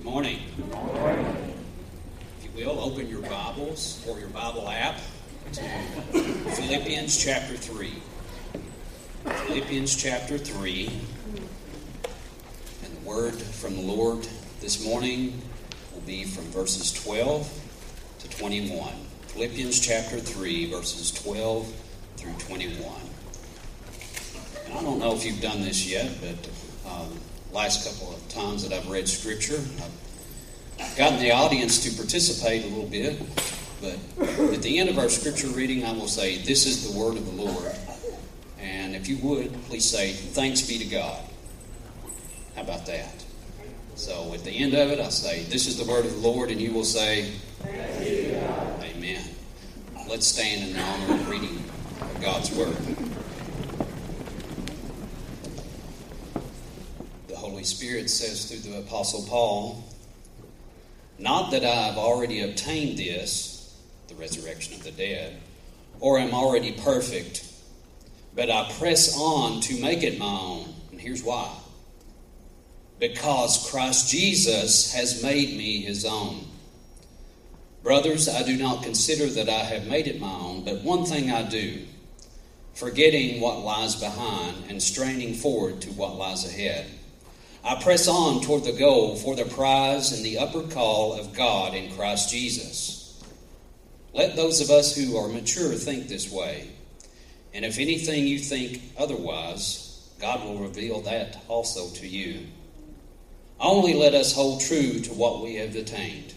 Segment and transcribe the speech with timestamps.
[0.00, 0.38] Good morning.
[2.38, 4.98] If you will, open your Bibles or your Bible app
[5.52, 7.92] to Philippians chapter 3.
[9.24, 10.86] Philippians chapter 3.
[12.82, 14.26] And the word from the Lord
[14.62, 15.42] this morning
[15.92, 17.62] will be from verses 12
[18.20, 18.94] to 21.
[19.26, 21.70] Philippians chapter 3, verses 12
[22.16, 22.90] through 21.
[24.64, 27.18] And I don't know if you've done this yet, but um,
[27.52, 29.60] last couple of times that I've read Scripture.
[30.80, 33.20] I've gotten the audience to participate a little bit,
[33.80, 33.98] but
[34.52, 37.26] at the end of our Scripture reading, I will say, This is the word of
[37.26, 37.74] the Lord.
[38.60, 41.22] And if you would, please say, Thanks be to God.
[42.54, 43.24] How about that?
[43.96, 46.50] So at the end of it, I say, This is the word of the Lord,
[46.50, 47.32] and you will say,
[47.66, 49.24] Amen.
[50.08, 51.64] Let's stand in the honor of reading
[52.20, 52.76] God's word.
[57.60, 59.84] Holy Spirit says through the Apostle Paul,
[61.18, 65.38] Not that I have already obtained this, the resurrection of the dead,
[66.00, 67.46] or am already perfect,
[68.34, 70.74] but I press on to make it my own.
[70.90, 71.54] And here's why
[72.98, 76.46] because Christ Jesus has made me his own.
[77.82, 81.30] Brothers, I do not consider that I have made it my own, but one thing
[81.30, 81.82] I do,
[82.72, 86.86] forgetting what lies behind and straining forward to what lies ahead.
[87.62, 91.74] I press on toward the goal for the prize and the upward call of God
[91.74, 93.22] in Christ Jesus.
[94.14, 96.70] Let those of us who are mature think this way.
[97.52, 102.46] And if anything you think otherwise, God will reveal that also to you.
[103.58, 106.34] Only let us hold true to what we have attained.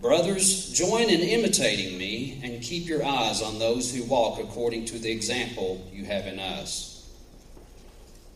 [0.00, 4.98] Brothers, join in imitating me and keep your eyes on those who walk according to
[4.98, 6.91] the example you have in us.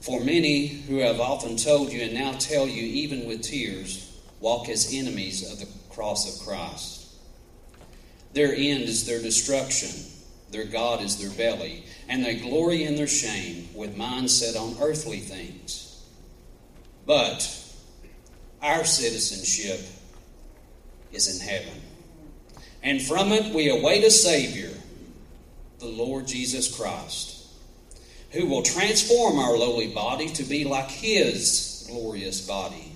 [0.01, 4.69] For many who have often told you and now tell you, even with tears, walk
[4.69, 7.07] as enemies of the cross of Christ.
[8.33, 9.91] Their end is their destruction,
[10.51, 14.77] their God is their belly, and they glory in their shame with minds set on
[14.81, 16.05] earthly things.
[17.07, 17.51] But
[18.63, 19.81] our citizenship
[21.13, 21.81] is in heaven,
[22.83, 24.71] and from it we await a Savior,
[25.79, 27.36] the Lord Jesus Christ
[28.37, 32.93] who will transform our lowly body to be like his glorious body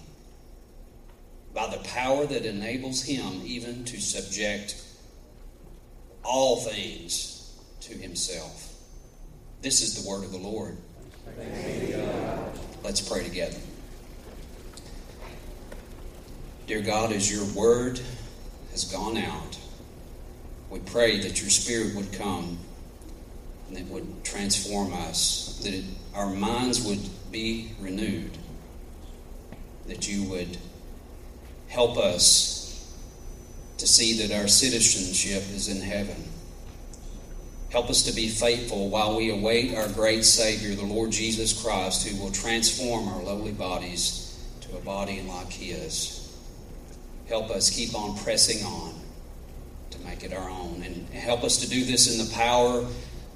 [1.54, 4.76] by the power that enables him even to subject
[6.22, 8.74] all things to himself.
[9.62, 10.76] This is the word of the Lord.
[12.84, 13.58] Let's pray together.
[16.66, 17.98] Dear God, as your word
[18.72, 19.58] has gone out,
[20.68, 22.58] we pray that your spirit would come
[23.72, 27.00] that would transform us, that it, our minds would
[27.30, 28.36] be renewed,
[29.86, 30.58] that you would
[31.68, 32.60] help us
[33.78, 36.24] to see that our citizenship is in heaven.
[37.70, 42.06] Help us to be faithful while we await our great Savior, the Lord Jesus Christ,
[42.06, 46.36] who will transform our lowly bodies to a body like His.
[47.28, 48.94] Help us keep on pressing on
[49.90, 50.82] to make it our own.
[50.84, 52.84] And help us to do this in the power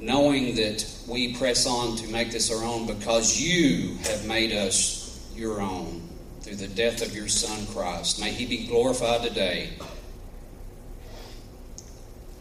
[0.04, 5.26] knowing that we press on to make this our own because you have made us
[5.34, 6.02] your own
[6.42, 8.20] through the death of your Son Christ.
[8.20, 9.70] May he be glorified today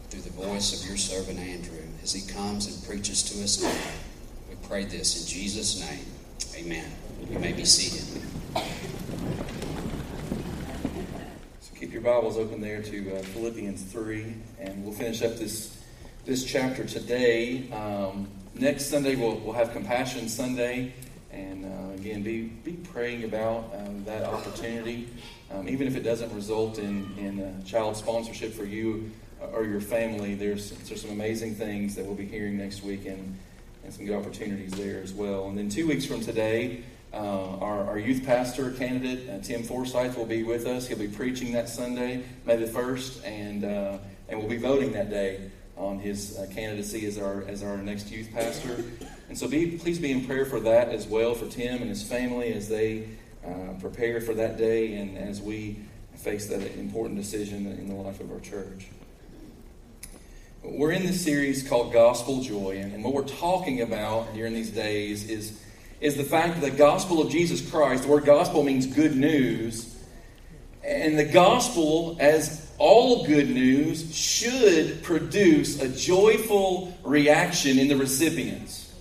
[0.09, 3.73] through the voice of your servant Andrew as he comes and preaches to us now.
[4.49, 6.05] We pray this in Jesus' name.
[6.65, 6.91] Amen.
[7.31, 8.21] You may be seated.
[11.61, 15.82] So keep your Bibles open there to uh, Philippians 3, and we'll finish up this
[16.25, 17.69] this chapter today.
[17.71, 20.93] Um, next Sunday, we'll, we'll have Compassion Sunday.
[21.31, 25.09] And uh, again, be, be praying about um, that opportunity.
[25.51, 29.11] Um, even if it doesn't result in, in child sponsorship for you
[29.51, 33.37] or your family, there's, there's some amazing things that we'll be hearing next week and,
[33.83, 35.49] and some good opportunities there as well.
[35.49, 40.17] And then two weeks from today, uh, our, our, youth pastor candidate, uh, Tim Forsyth,
[40.17, 40.87] will be with us.
[40.87, 43.97] He'll be preaching that Sunday, May the 1st, and, uh,
[44.29, 48.11] and we'll be voting that day on his uh, candidacy as our as our next
[48.11, 48.83] youth pastor.
[49.29, 52.03] And so, be please be in prayer for that as well for Tim and his
[52.03, 53.07] family as they
[53.45, 55.79] uh, prepare for that day and as we
[56.15, 58.87] face that important decision in the life of our church.
[60.63, 65.29] We're in this series called Gospel Joy, and, what we're talking about during these days
[65.29, 65.59] is
[65.99, 68.03] is the fact that the gospel of Jesus Christ.
[68.03, 69.89] The word gospel means good news.
[70.83, 78.93] And the gospel, as all good news should produce a joyful reaction in the recipients.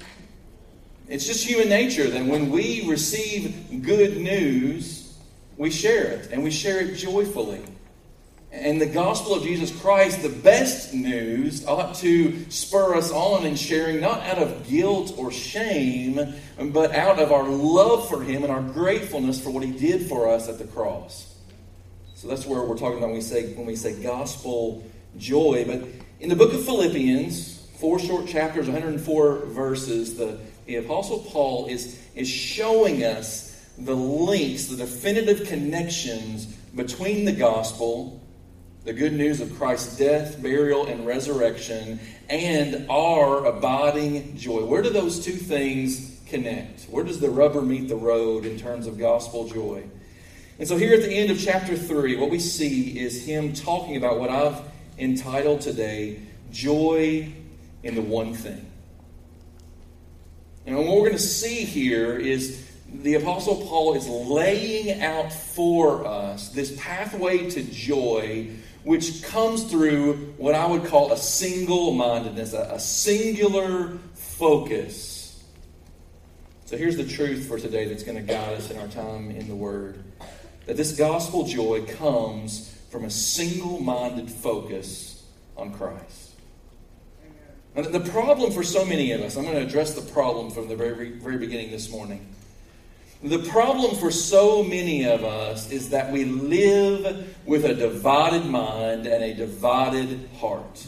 [1.09, 5.15] It's just human nature that when we receive good news,
[5.57, 7.63] we share it, and we share it joyfully.
[8.51, 13.57] And the gospel of Jesus Christ, the best news, ought to spur us on in
[13.57, 18.53] sharing not out of guilt or shame, but out of our love for Him and
[18.53, 21.31] our gratefulness for what He did for us at the cross.
[22.23, 24.89] So that's where we're talking about when we say, when we say gospel
[25.19, 25.65] joy.
[25.67, 25.89] But
[26.21, 32.01] in the book of Philippians, four short chapters, 104 verses, the, the Apostle Paul is,
[32.15, 36.47] is showing us the links, the definitive connections
[36.77, 38.21] between the gospel
[38.85, 44.65] the good news of Christ's death, burial, and resurrection, and our abiding joy.
[44.65, 46.85] Where do those two things connect?
[46.85, 49.85] Where does the rubber meet the road in terms of gospel joy?
[50.62, 53.97] And so, here at the end of chapter 3, what we see is him talking
[53.97, 54.61] about what I've
[54.97, 56.20] entitled today
[56.53, 57.32] Joy
[57.82, 58.70] in the One Thing.
[60.64, 66.06] And what we're going to see here is the Apostle Paul is laying out for
[66.06, 68.49] us this pathway to joy
[68.85, 75.43] which comes through what I would call a single mindedness, a, singular focus.
[76.67, 79.49] So here's the truth for today that's going to guide us in our time in
[79.49, 80.05] the Word
[80.67, 85.25] that this gospel joy comes from a single minded focus
[85.56, 86.32] on Christ.
[87.75, 90.69] Now, the problem for so many of us, I'm going to address the problem from
[90.69, 92.26] the very, very beginning this morning.
[93.23, 99.06] The problem for so many of us is that we live with a divided mind
[99.06, 100.87] and a divided heart.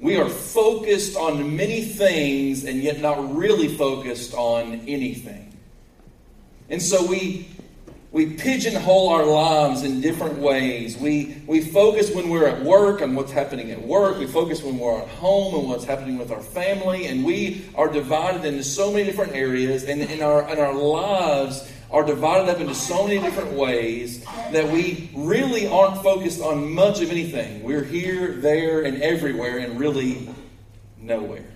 [0.00, 5.56] We are focused on many things and yet not really focused on anything.
[6.68, 7.48] And so we
[8.14, 10.96] we pigeonhole our lives in different ways.
[10.96, 14.18] We, we focus when we're at work on what's happening at work.
[14.18, 17.06] We focus when we're at home on what's happening with our family.
[17.06, 19.82] And we are divided into so many different areas.
[19.82, 24.70] And in our, in our lives, are divided up into so many different ways that
[24.70, 27.64] we really aren't focused on much of anything.
[27.64, 30.28] We're here, there, and everywhere, and really
[31.00, 31.53] nowhere.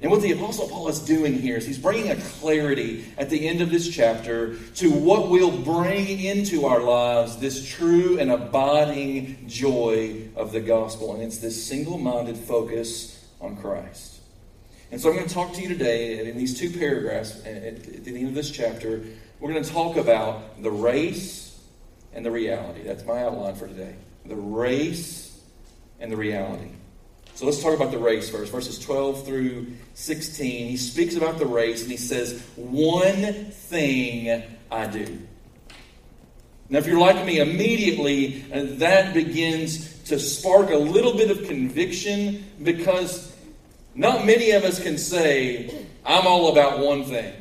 [0.00, 3.48] And what the Apostle Paul is doing here is he's bringing a clarity at the
[3.48, 9.48] end of this chapter to what will bring into our lives this true and abiding
[9.48, 11.14] joy of the gospel.
[11.14, 14.20] And it's this single minded focus on Christ.
[14.90, 18.04] And so I'm going to talk to you today in these two paragraphs uh, at
[18.04, 19.02] the end of this chapter.
[19.40, 21.58] We're going to talk about the race
[22.12, 22.82] and the reality.
[22.82, 23.94] That's my outline for today.
[24.26, 25.40] The race
[26.00, 26.68] and the reality.
[27.36, 28.50] So let's talk about the race first.
[28.50, 30.68] Verses 12 through 16.
[30.70, 35.18] He speaks about the race and he says, One thing I do.
[36.70, 41.46] Now, if you're like me, immediately uh, that begins to spark a little bit of
[41.46, 43.36] conviction because
[43.94, 47.34] not many of us can say, I'm all about one thing.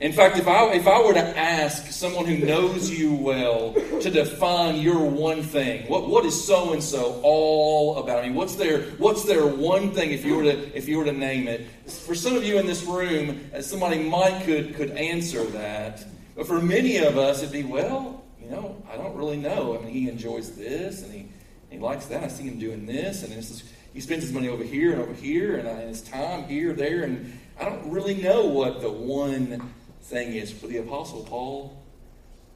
[0.00, 4.10] In fact, if I, if I were to ask someone who knows you well to
[4.10, 8.20] define your one thing, what, what is so and so all about?
[8.20, 11.04] I mean, what's their what's their one thing if you were to if you were
[11.04, 11.68] to name it?
[11.86, 16.02] For some of you in this room, somebody might could could answer that,
[16.34, 19.76] but for many of us, it'd be well, you know, I don't really know.
[19.76, 21.28] I mean, he enjoys this and he
[21.68, 22.24] he likes that.
[22.24, 25.02] I see him doing this, and this is he spends his money over here and
[25.02, 28.90] over here and, uh, his time here, there, and I don't really know what the
[28.90, 29.60] one
[30.10, 30.50] thing is.
[30.50, 31.80] For the Apostle Paul,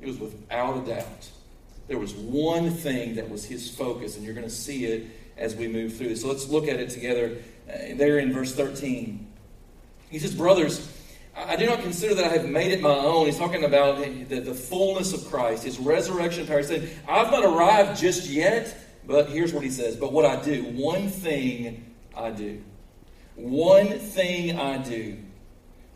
[0.00, 1.30] it was without a doubt.
[1.86, 5.54] There was one thing that was his focus, and you're going to see it as
[5.54, 6.16] we move through.
[6.16, 7.36] So let's look at it together
[7.68, 9.26] uh, there in verse 13.
[10.10, 10.90] He says, Brothers,
[11.36, 13.26] I do not consider that I have made it my own.
[13.26, 16.58] He's talking about the, the fullness of Christ, his resurrection power.
[16.58, 18.80] He's saying, I've not arrived just yet.
[19.06, 22.62] But here's what he says But what I do, one thing I do.
[23.36, 25.18] One thing I do,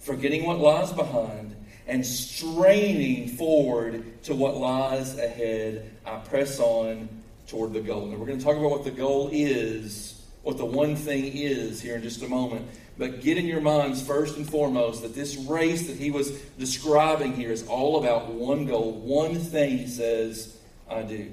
[0.01, 1.48] forgetting what lies behind
[1.89, 7.09] and straining forward to what lies ahead, I press on
[7.47, 8.07] toward the goal.
[8.07, 11.81] Now, we're going to talk about what the goal is, what the one thing is
[11.81, 12.69] here in just a moment.
[12.99, 17.35] But get in your minds, first and foremost, that this race that he was describing
[17.35, 20.59] here is all about one goal, one thing he says,
[20.91, 21.33] I do.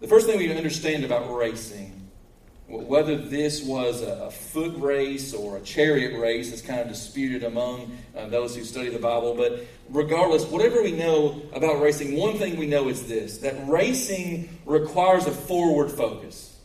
[0.00, 2.03] The first thing we understand about racing,
[2.68, 7.96] whether this was a, foot race or a chariot race, is kind of disputed among
[8.16, 9.34] uh, those who study the Bible.
[9.34, 14.48] But regardless, whatever we know about racing, one thing we know is this that racing
[14.64, 16.58] requires a forward focus.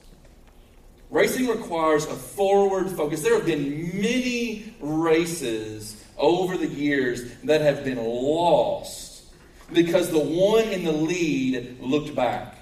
[1.09, 3.23] Racing requires a forward focus.
[3.23, 9.23] There have been many races over the years that have been lost
[9.73, 12.58] because the one in the lead looked back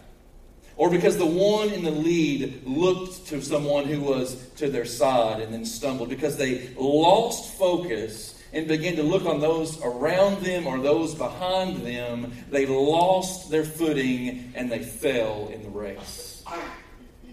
[0.78, 5.42] or because the one in the lead looked to someone who was to their side
[5.42, 10.68] and then stumbled, because they lost focus and began to look on those around them
[10.68, 16.44] or those behind them, they lost their footing and they fell in the race.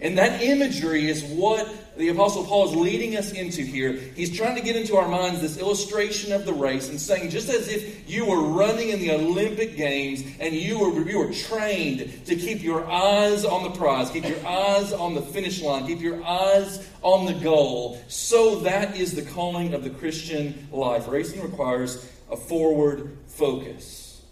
[0.01, 3.93] And that imagery is what the Apostle Paul is leading us into here.
[3.93, 7.49] He's trying to get into our minds this illustration of the race and saying, just
[7.49, 12.27] as if you were running in the Olympic Games and you were, you were trained
[12.27, 16.01] to keep your eyes on the prize, keep your eyes on the finish line, keep
[16.01, 21.07] your eyes on the goal, so that is the calling of the Christian life.
[21.07, 24.23] Racing requires a forward focus.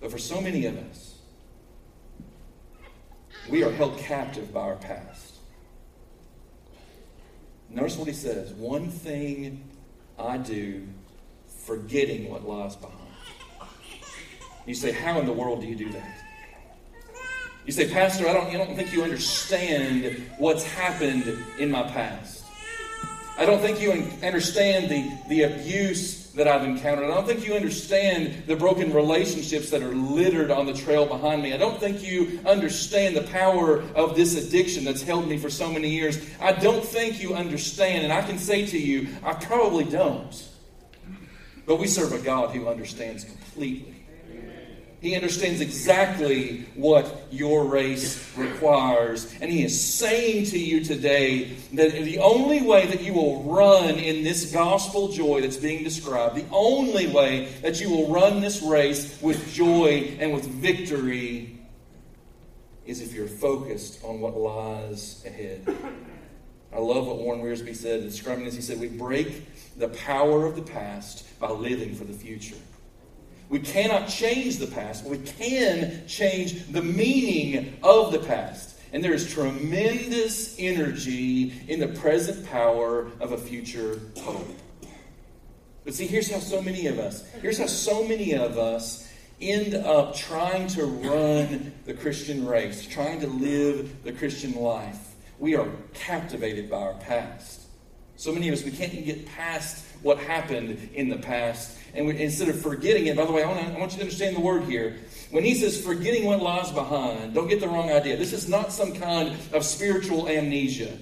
[0.00, 1.05] But for so many of us,
[3.48, 5.34] we are held captive by our past.
[7.70, 9.62] Notice what he says one thing
[10.18, 10.86] I do,
[11.64, 12.96] forgetting what lies behind.
[14.66, 16.18] You say, How in the world do you do that?
[17.64, 22.44] You say, Pastor, I don't, I don't think you understand what's happened in my past.
[23.38, 27.06] I don't think you understand the, the abuse that I've encountered.
[27.06, 31.42] I don't think you understand the broken relationships that are littered on the trail behind
[31.42, 31.54] me.
[31.54, 35.72] I don't think you understand the power of this addiction that's held me for so
[35.72, 36.18] many years.
[36.38, 40.48] I don't think you understand, and I can say to you, I probably don't.
[41.64, 43.95] But we serve a God who understands completely.
[45.06, 49.32] He understands exactly what your race requires.
[49.40, 54.00] And He is saying to you today that the only way that you will run
[54.00, 58.60] in this gospel joy that's being described, the only way that you will run this
[58.62, 61.56] race with joy and with victory
[62.84, 65.72] is if you're focused on what lies ahead.
[66.72, 68.56] I love what Warren Wiersbe said, describing this.
[68.56, 69.44] He said, We break
[69.76, 72.56] the power of the past by living for the future.
[73.48, 78.74] We cannot change the past, we can change the meaning of the past.
[78.92, 84.48] And there is tremendous energy in the present power of a future hope.
[85.84, 89.08] But see, here's how so many of us, here's how so many of us
[89.40, 95.14] end up trying to run the Christian race, trying to live the Christian life.
[95.38, 97.62] We are captivated by our past.
[98.16, 102.06] So many of us, we can't even get past what happened in the past and
[102.06, 104.36] we, instead of forgetting it, by the way, I want, I want you to understand
[104.36, 104.98] the word here.
[105.30, 108.16] When he says forgetting what lies behind, don't get the wrong idea.
[108.16, 110.96] This is not some kind of spiritual amnesia.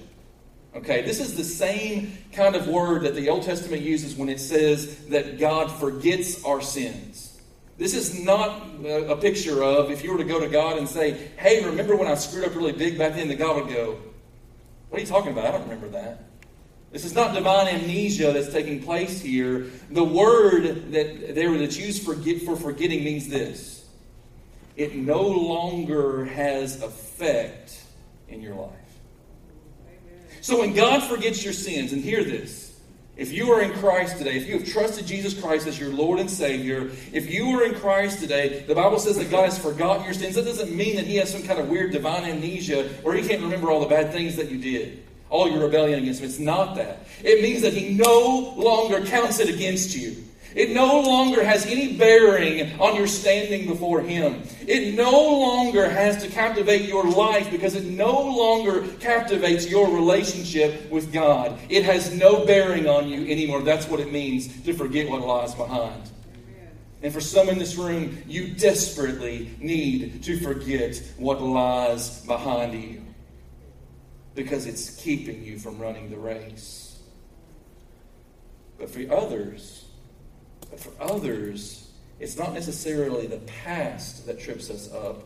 [0.73, 4.39] Okay, this is the same kind of word that the Old Testament uses when it
[4.39, 7.41] says that God forgets our sins.
[7.77, 11.29] This is not a picture of if you were to go to God and say,
[11.37, 13.27] Hey, remember when I screwed up really big back then?
[13.27, 13.97] That God would go,
[14.89, 15.45] What are you talking about?
[15.45, 16.23] I don't remember that.
[16.95, 19.65] This is not divine amnesia that's taking place here.
[19.91, 23.85] The word that there that's used for, for forgetting means this
[24.77, 27.83] it no longer has effect
[28.29, 28.71] in your life.
[30.39, 32.79] So when God forgets your sins, and hear this,
[33.17, 36.19] if you are in Christ today, if you have trusted Jesus Christ as your Lord
[36.19, 40.05] and Savior, if you are in Christ today, the Bible says that God has forgotten
[40.05, 40.35] your sins.
[40.35, 43.41] That doesn't mean that He has some kind of weird divine amnesia where He can't
[43.41, 46.27] remember all the bad things that you did all your rebellion against him.
[46.27, 47.07] It's not that.
[47.23, 50.23] It means that he no longer counts it against you.
[50.55, 54.43] It no longer has any bearing on your standing before Him.
[54.65, 60.89] It no longer has to captivate your life because it no longer captivates your relationship
[60.89, 61.59] with God.
[61.67, 63.63] It has no bearing on you anymore.
[63.63, 66.09] That's what it means to forget what lies behind.
[67.03, 73.04] And for some in this room, you desperately need to forget what lies behind you
[74.35, 76.99] because it's keeping you from running the race.
[78.77, 79.85] But for others,
[80.69, 81.89] but for others,
[82.19, 85.23] it's not necessarily the past that trips us up.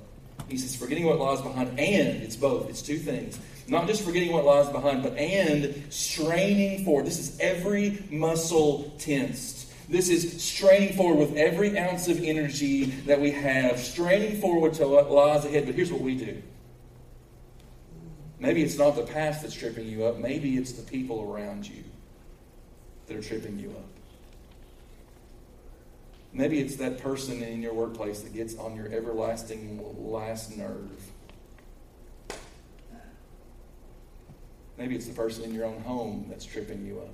[0.47, 2.69] He says, forgetting what lies behind, and it's both.
[2.69, 3.39] It's two things.
[3.67, 7.05] Not just forgetting what lies behind, but and straining forward.
[7.05, 9.67] This is every muscle tensed.
[9.89, 14.87] This is straining forward with every ounce of energy that we have, straining forward to
[14.87, 15.65] what lies ahead.
[15.65, 16.41] But here's what we do
[18.39, 20.17] Maybe it's not the past that's tripping you up.
[20.17, 21.83] Maybe it's the people around you
[23.07, 23.85] that are tripping you up.
[26.31, 31.11] Maybe it's that person in your workplace that gets on your everlasting last nerve.
[34.77, 37.13] Maybe it's the person in your own home that's tripping you up.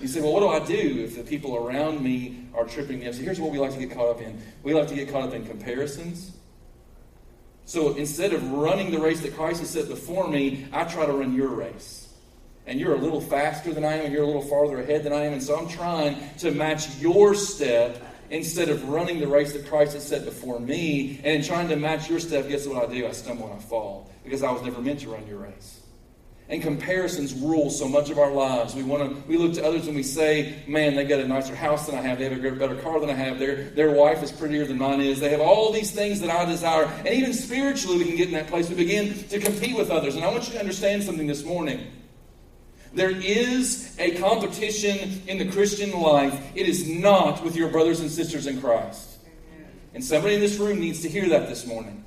[0.00, 3.06] You say, well, what do I do if the people around me are tripping me
[3.06, 3.14] up?
[3.14, 4.40] So here's what we like to get caught up in.
[4.62, 6.37] We like to get caught up in comparisons.
[7.68, 11.12] So instead of running the race that Christ has set before me, I try to
[11.12, 12.10] run your race.
[12.66, 15.12] And you're a little faster than I am, and you're a little farther ahead than
[15.12, 15.34] I am.
[15.34, 19.92] And so I'm trying to match your step instead of running the race that Christ
[19.92, 21.20] has set before me.
[21.22, 23.06] And in trying to match your step, guess what I do?
[23.06, 25.77] I stumble and I fall because I was never meant to run your race.
[26.50, 28.74] And comparisons rule so much of our lives.
[28.74, 31.54] We want to we look to others and we say, "Man, they got a nicer
[31.54, 32.18] house than I have.
[32.18, 33.38] They have a better car than I have.
[33.38, 35.20] Their their wife is prettier than mine is.
[35.20, 38.32] They have all these things that I desire." And even spiritually, we can get in
[38.32, 38.70] that place.
[38.70, 40.14] We begin to compete with others.
[40.16, 41.80] And I want you to understand something this morning.
[42.94, 46.34] There is a competition in the Christian life.
[46.54, 49.18] It is not with your brothers and sisters in Christ.
[49.92, 52.04] And somebody in this room needs to hear that this morning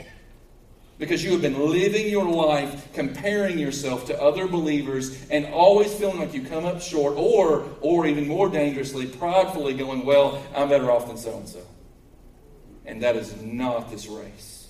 [1.02, 6.20] because you have been living your life comparing yourself to other believers and always feeling
[6.20, 10.90] like you come up short or or even more dangerously pridefully going well i'm better
[10.90, 11.66] off than so and so
[12.86, 14.70] and that is not this race.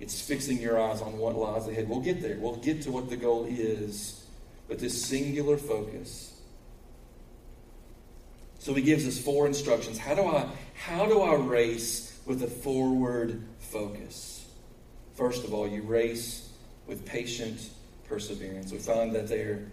[0.00, 1.88] It's fixing your eyes on what lies ahead.
[1.88, 2.38] We'll get there.
[2.38, 4.24] We'll get to what the goal is.
[4.68, 6.40] But this singular focus.
[8.60, 9.98] So he gives us four instructions.
[9.98, 14.27] How do i how do i race with a forward focus
[15.18, 16.48] First of all, you race
[16.86, 17.70] with patient
[18.08, 18.70] perseverance.
[18.70, 19.64] We find that there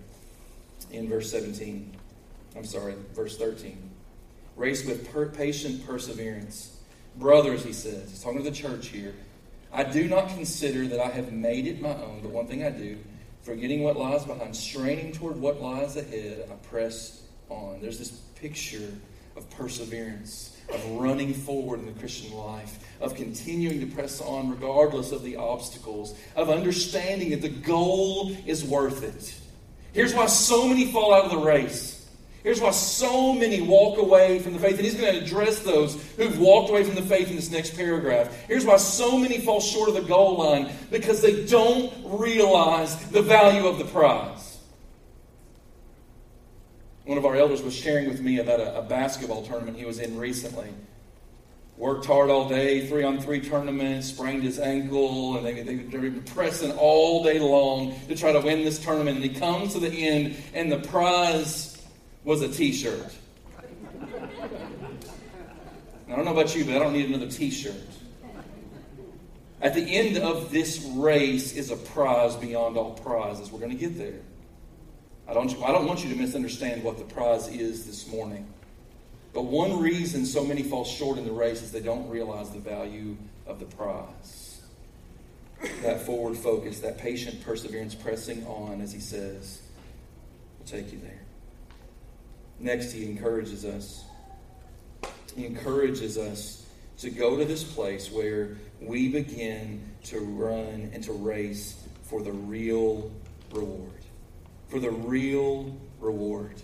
[0.89, 1.95] in verse 17.
[2.57, 3.77] I'm sorry, verse 13.
[4.55, 6.79] Race with per- patient perseverance.
[7.17, 9.13] Brothers, he says, he's talking to the church here.
[9.71, 12.71] I do not consider that I have made it my own, but one thing I
[12.71, 12.97] do,
[13.43, 17.81] forgetting what lies behind, straining toward what lies ahead, I press on.
[17.83, 18.91] There's this picture
[19.35, 25.11] of perseverance of running forward in the Christian life, of continuing to press on regardless
[25.11, 29.33] of the obstacles, of understanding that the goal is worth it.
[29.93, 31.95] Here's why so many fall out of the race.
[32.45, 34.75] Here's why so many walk away from the faith.
[34.75, 37.75] And he's going to address those who've walked away from the faith in this next
[37.75, 38.31] paragraph.
[38.47, 43.23] Here's why so many fall short of the goal line because they don't realize the
[43.23, 44.54] value of the prize.
[47.05, 49.99] One of our elders was sharing with me about a, a basketball tournament he was
[49.99, 50.69] in recently.
[51.77, 55.97] Worked hard all day, three on three tournaments, sprained his ankle, and they, they, they
[55.97, 59.17] were pressing all day long to try to win this tournament.
[59.17, 61.85] And he comes to the end, and the prize
[62.23, 63.13] was a t shirt.
[66.07, 67.75] I don't know about you, but I don't need another t shirt.
[69.61, 73.51] At the end of this race is a prize beyond all prizes.
[73.51, 74.21] We're going to get there.
[75.27, 78.45] I don't, I don't want you to misunderstand what the prize is this morning.
[79.33, 82.59] But one reason so many fall short in the race is they don't realize the
[82.59, 84.61] value of the prize.
[85.81, 89.61] That forward focus, that patient perseverance, pressing on, as he says,
[90.59, 91.21] will take you there.
[92.59, 94.03] Next, he encourages us.
[95.35, 96.65] He encourages us
[96.99, 102.31] to go to this place where we begin to run and to race for the
[102.31, 103.11] real
[103.51, 103.94] reward
[104.69, 106.61] for the real reward.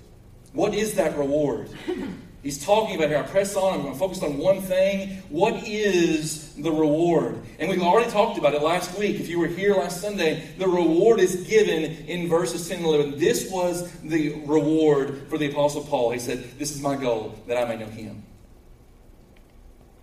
[0.54, 1.70] What is that reward?
[2.44, 3.20] He's talking about here.
[3.20, 3.74] I press on.
[3.74, 5.22] I'm going to focus on one thing.
[5.30, 7.40] What is the reward?
[7.60, 9.20] And we've already talked about it last week.
[9.20, 13.20] If you were here last Sunday, the reward is given in verses 10 and 11.
[13.20, 16.10] This was the reward for the Apostle Paul.
[16.12, 18.24] He said, This is my goal, that I may know him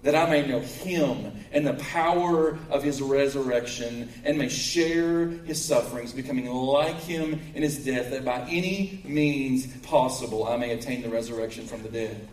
[0.02, 5.62] that I may know him and the power of his resurrection and may share his
[5.64, 11.02] sufferings, becoming like him in his death, that by any means possible I may attain
[11.02, 12.28] the resurrection from the dead.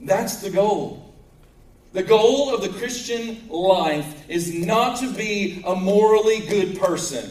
[0.00, 1.14] That's the goal.
[1.92, 7.30] The goal of the Christian life is not to be a morally good person,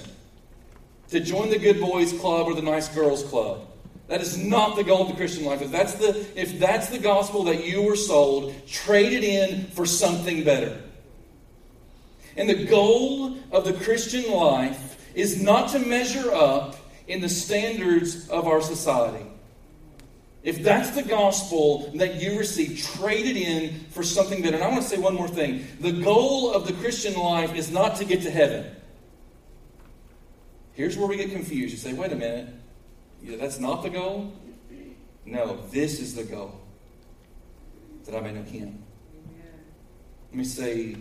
[1.09, 3.67] to join the good boys club or the nice girls club.
[4.07, 5.61] That is not the goal of the Christian life.
[5.61, 9.85] If that's the, if that's the gospel that you were sold, trade it in for
[9.85, 10.81] something better.
[12.37, 18.29] And the goal of the Christian life is not to measure up in the standards
[18.29, 19.25] of our society.
[20.43, 24.55] If that's the gospel that you receive, trade it in for something better.
[24.55, 25.67] And I want to say one more thing.
[25.81, 28.73] The goal of the Christian life is not to get to heaven.
[30.73, 31.73] Here's where we get confused.
[31.73, 32.47] You say, wait a minute.
[33.35, 34.33] That's not the goal?
[35.25, 36.59] No, this is the goal.
[38.05, 38.83] That I may know Him.
[40.29, 40.95] Let me say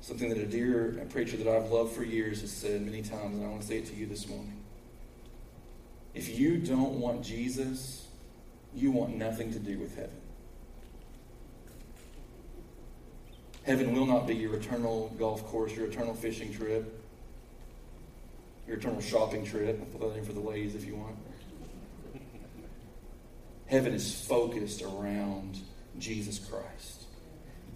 [0.00, 3.44] something that a dear preacher that I've loved for years has said many times, and
[3.44, 4.56] I want to say it to you this morning.
[6.14, 8.06] If you don't want Jesus,
[8.74, 10.10] you want nothing to do with heaven.
[13.64, 17.04] Heaven will not be your eternal golf course, your eternal fishing trip,
[18.66, 19.78] your eternal shopping trip.
[19.78, 21.16] I'll put that in for the ladies if you want.
[23.68, 25.58] Heaven is focused around
[25.98, 27.04] Jesus Christ.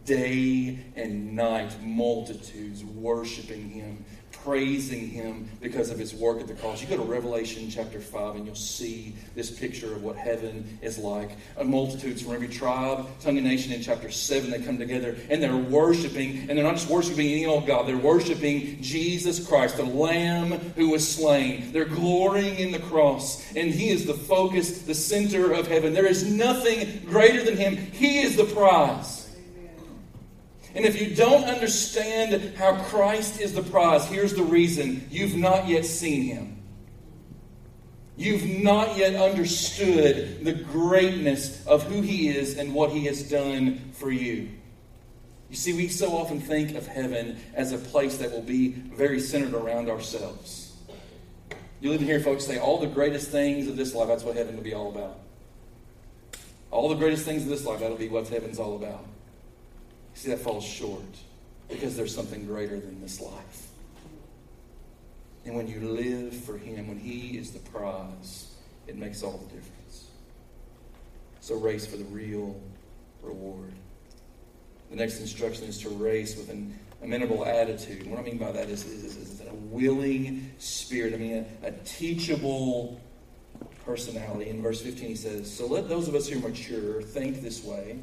[0.07, 4.05] Day and night, multitudes worshiping Him,
[4.45, 6.81] praising him because of his work at the cross.
[6.81, 10.99] You go to Revelation chapter 5 and you'll see this picture of what heaven is
[10.99, 11.31] like.
[11.57, 15.43] A multitudes from every tribe, tongue, and nation in chapter 7, they come together and
[15.43, 16.47] they're worshiping.
[16.49, 20.91] And they're not just worshiping any old God, they're worshiping Jesus Christ, the Lamb who
[20.91, 21.73] was slain.
[21.73, 23.55] They're glorying in the cross.
[23.55, 25.93] And he is the focus, the center of heaven.
[25.93, 27.77] There is nothing greater than him.
[27.77, 29.22] He is the prize.
[30.75, 35.69] And if you don't understand how Christ is the prize, here's the reason you've not
[35.69, 36.63] yet seen him.
[38.17, 43.91] You've not yet understood the greatness of who he is and what he has done
[43.93, 44.51] for you.
[45.51, 49.21] You see, we so often think of heaven as a place that will be very
[49.21, 50.73] centered around ourselves.
[51.81, 54.57] You'll even hear folks say, all the greatest things of this life, that's what heaven
[54.57, 55.19] will be all about.
[56.71, 59.05] All the greatest things of this life, that'll be what heaven's all about.
[60.15, 61.03] See, that falls short
[61.69, 63.69] because there's something greater than this life.
[65.45, 68.55] And when you live for Him, when He is the prize,
[68.87, 70.07] it makes all the difference.
[71.41, 72.61] So race for the real
[73.23, 73.73] reward.
[74.91, 78.07] The next instruction is to race with an amenable attitude.
[78.07, 81.15] What I mean by that is, is, is a willing spirit.
[81.15, 83.01] I mean, a, a teachable
[83.85, 84.51] personality.
[84.51, 87.65] In verse 15, he says, So let those of us who are mature think this
[87.65, 87.99] way.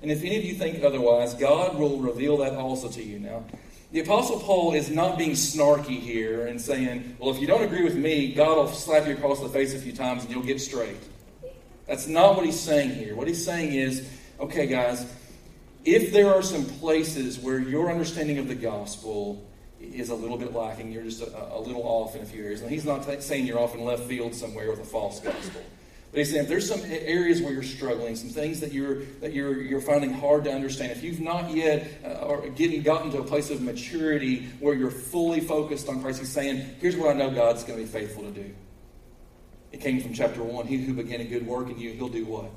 [0.00, 3.18] And if any of you think otherwise, God will reveal that also to you.
[3.18, 3.44] Now,
[3.90, 7.82] the Apostle Paul is not being snarky here and saying, well, if you don't agree
[7.82, 10.60] with me, God will slap you across the face a few times and you'll get
[10.60, 10.98] straight.
[11.86, 13.16] That's not what he's saying here.
[13.16, 14.06] What he's saying is,
[14.38, 15.10] okay, guys,
[15.86, 19.42] if there are some places where your understanding of the gospel
[19.80, 22.60] is a little bit lacking, you're just a, a little off in a few areas.
[22.60, 25.62] And he's not saying you're off in left field somewhere with a false gospel.
[26.10, 29.34] But he's saying if there's some areas where you're struggling, some things that you're that
[29.34, 33.18] you're you're finding hard to understand, if you've not yet uh, or getting gotten to
[33.18, 37.18] a place of maturity where you're fully focused on Christ, he's saying, here's what I
[37.18, 38.54] know God's going to be faithful to do.
[39.70, 40.66] It came from chapter one.
[40.66, 42.50] He who began a good work in you, he'll do what?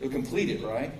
[0.00, 0.92] He'll complete it, right?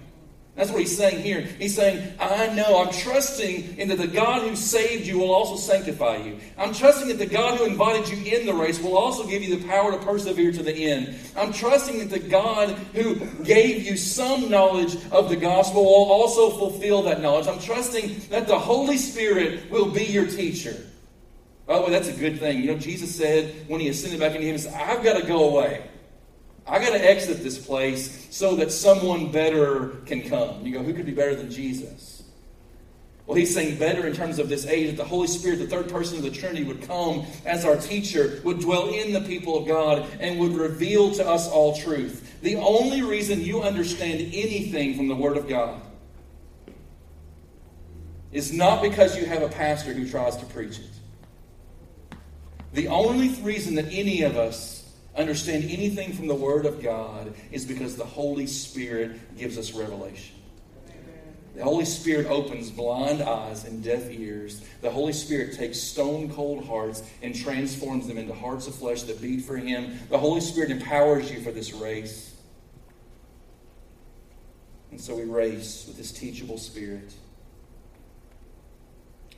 [0.55, 1.41] That's what he's saying here.
[1.41, 5.57] He's saying, I know, I'm trusting in that the God who saved you will also
[5.57, 6.39] sanctify you.
[6.59, 9.57] I'm trusting that the God who invited you in the race will also give you
[9.57, 11.17] the power to persevere to the end.
[11.39, 16.51] I'm trusting that the God who gave you some knowledge of the gospel will also
[16.51, 17.47] fulfill that knowledge.
[17.47, 20.77] I'm trusting that the Holy Spirit will be your teacher.
[21.67, 22.61] By the way, that's a good thing.
[22.61, 25.89] You know, Jesus said when he ascended back into heaven, I've got to go away.
[26.67, 30.65] I got to exit this place so that someone better can come.
[30.65, 32.23] You go, who could be better than Jesus?
[33.27, 35.89] Well, he's saying better in terms of this age that the Holy Spirit, the third
[35.89, 39.67] person of the Trinity, would come as our teacher, would dwell in the people of
[39.67, 42.41] God, and would reveal to us all truth.
[42.43, 45.81] The only reason you understand anything from the Word of God
[48.33, 52.17] is not because you have a pastor who tries to preach it.
[52.73, 54.82] The only reason that any of us
[55.17, 60.37] understand anything from the Word of God is because the Holy Spirit gives us revelation.
[61.55, 64.65] The Holy Spirit opens blind eyes and deaf ears.
[64.81, 69.21] The Holy Spirit takes stone cold hearts and transforms them into hearts of flesh that
[69.21, 69.99] beat for Him.
[70.09, 72.35] The Holy Spirit empowers you for this race.
[74.91, 77.13] And so we race with this teachable spirit.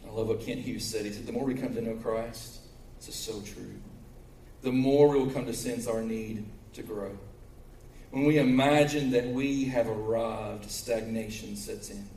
[0.07, 1.05] I love what Kent Hughes said.
[1.05, 2.61] He said, The more we come to know Christ,
[2.99, 3.75] this is so true
[4.65, 7.17] the more we will come to sense our need to grow.
[8.11, 12.09] When we imagine that we have arrived, stagnation sets in.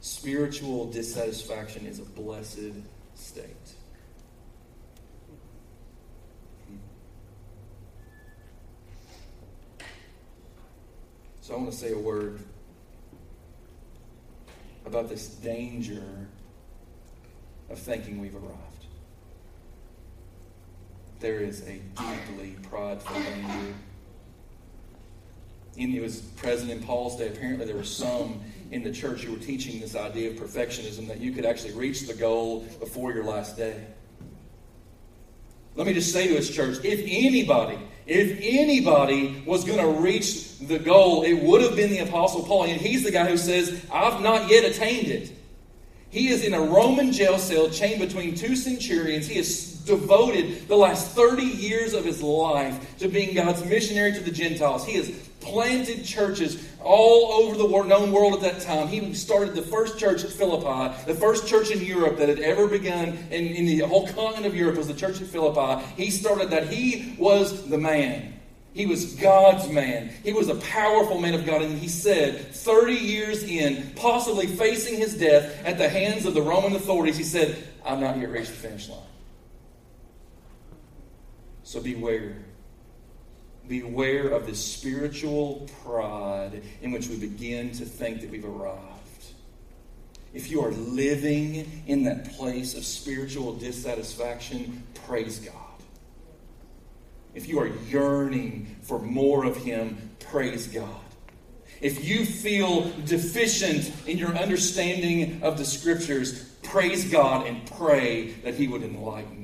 [0.00, 2.74] Spiritual dissatisfaction is a blessed
[3.14, 3.74] state.
[11.40, 12.38] So I want to say a word
[14.86, 16.28] about this danger
[17.68, 18.63] of thinking we've arrived
[21.24, 23.74] there is a deeply prideful danger.
[25.78, 27.28] And it was present in Paul's day.
[27.28, 31.20] Apparently, there were some in the church who were teaching this idea of perfectionism that
[31.20, 33.86] you could actually reach the goal before your last day.
[35.76, 40.58] Let me just say to his church if anybody, if anybody was going to reach
[40.58, 42.64] the goal, it would have been the Apostle Paul.
[42.64, 45.32] And he's the guy who says, I've not yet attained it.
[46.10, 49.26] He is in a Roman jail cell chained between two centurions.
[49.26, 54.20] He is devoted the last 30 years of his life to being God's missionary to
[54.20, 54.84] the Gentiles.
[54.84, 58.88] He has planted churches all over the world, known world at that time.
[58.88, 62.66] He started the first church at Philippi, the first church in Europe that had ever
[62.66, 65.84] begun in, in the whole continent of Europe was the church at Philippi.
[65.96, 66.68] He started that.
[66.68, 68.34] He was the man.
[68.72, 70.12] He was God's man.
[70.24, 71.62] He was a powerful man of God.
[71.62, 76.42] And he said, 30 years in, possibly facing his death at the hands of the
[76.42, 78.98] Roman authorities, he said, I'm not yet reached the finish line.
[81.64, 82.36] So beware.
[83.66, 88.82] Beware of this spiritual pride in which we begin to think that we've arrived.
[90.34, 95.54] If you are living in that place of spiritual dissatisfaction, praise God.
[97.34, 100.88] If you are yearning for more of Him, praise God.
[101.80, 108.54] If you feel deficient in your understanding of the Scriptures, praise God and pray that
[108.54, 109.43] He would enlighten.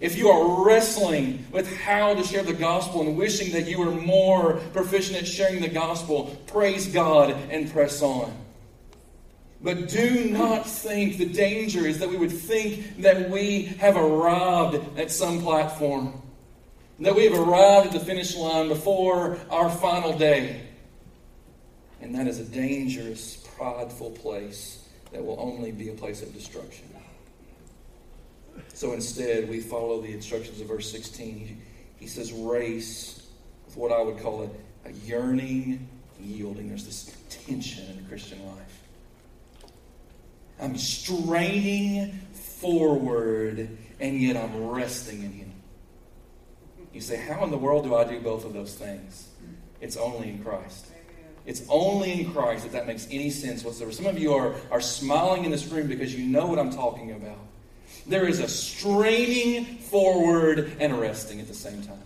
[0.00, 3.90] If you are wrestling with how to share the gospel and wishing that you were
[3.90, 8.32] more proficient at sharing the gospel, praise God and press on.
[9.62, 14.98] But do not think the danger is that we would think that we have arrived
[14.98, 16.22] at some platform
[17.00, 20.62] that we have arrived at the finish line before our final day.
[22.00, 26.86] And that is a dangerous, prideful place that will only be a place of destruction.
[28.76, 31.62] So instead, we follow the instructions of verse 16.
[31.98, 33.26] He, says, race
[33.64, 35.88] with what I would call a, a yearning
[36.20, 36.68] yielding.
[36.68, 38.82] There's this tension in the Christian life.
[40.60, 43.66] I'm straining forward,
[43.98, 45.52] and yet I'm resting in Him.
[46.92, 49.30] You say, How in the world do I do both of those things?
[49.80, 50.88] It's only in Christ.
[51.46, 53.92] It's only in Christ that that makes any sense whatsoever.
[53.92, 57.12] Some of you are, are smiling in this room because you know what I'm talking
[57.12, 57.38] about.
[58.08, 62.02] There is a straining forward and a resting at the same time.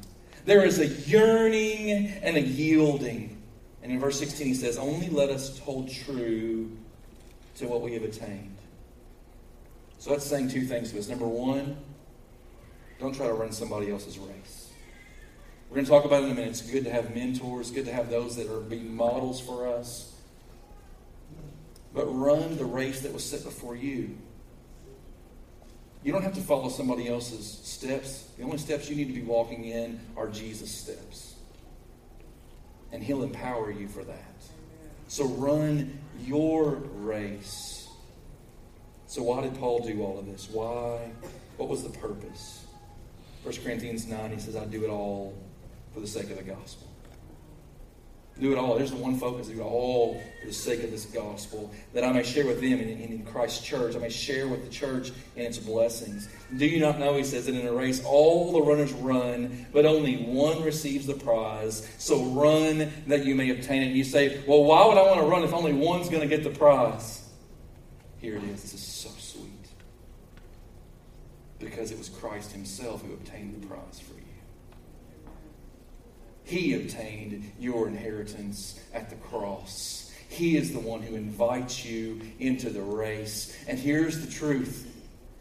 [0.46, 3.42] There is a yearning and a yielding.
[3.82, 6.76] And in verse 16 he says, Only let us hold true
[7.56, 8.56] to what we have attained.
[9.98, 11.08] So that's saying two things to us.
[11.08, 11.76] Number one,
[12.98, 14.72] don't try to run somebody else's race.
[15.68, 16.50] We're going to talk about it in a minute.
[16.50, 20.14] It's good to have mentors, good to have those that are being models for us.
[21.94, 24.16] But run the race that was set before you.
[26.02, 28.30] You don't have to follow somebody else's steps.
[28.38, 31.34] The only steps you need to be walking in are Jesus' steps.
[32.92, 34.34] And He'll empower you for that.
[35.08, 37.88] So run your race.
[39.06, 40.48] So, why did Paul do all of this?
[40.48, 41.10] Why?
[41.56, 42.64] What was the purpose?
[43.42, 45.34] 1 Corinthians 9, he says, I do it all
[45.92, 46.86] for the sake of the gospel.
[48.40, 48.76] Do it all.
[48.76, 49.48] There's the one focus.
[49.48, 52.80] Do it all for the sake of this gospel, that I may share with them
[52.80, 53.94] in, in Christ's church.
[53.94, 56.28] I may share with the church and its blessings.
[56.56, 59.84] Do you not know, he says, that in a race all the runners run, but
[59.84, 61.86] only one receives the prize.
[61.98, 63.94] So run that you may obtain it.
[63.94, 66.42] You say, well, why would I want to run if only one's going to get
[66.42, 67.28] the prize?
[68.18, 68.62] Here it is.
[68.62, 69.50] This is so sweet.
[71.58, 74.19] Because it was Christ himself who obtained the prize for you.
[76.50, 80.12] He obtained your inheritance at the cross.
[80.28, 83.56] He is the one who invites you into the race.
[83.68, 84.92] And here's the truth.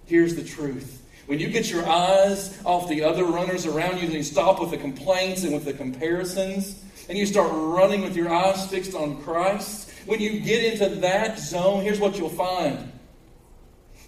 [0.06, 1.04] Here's the truth.
[1.26, 4.70] When you get your eyes off the other runners around you and you stop with
[4.70, 9.20] the complaints and with the comparisons, and you start running with your eyes fixed on
[9.24, 12.92] Christ, when you get into that zone, here's what you'll find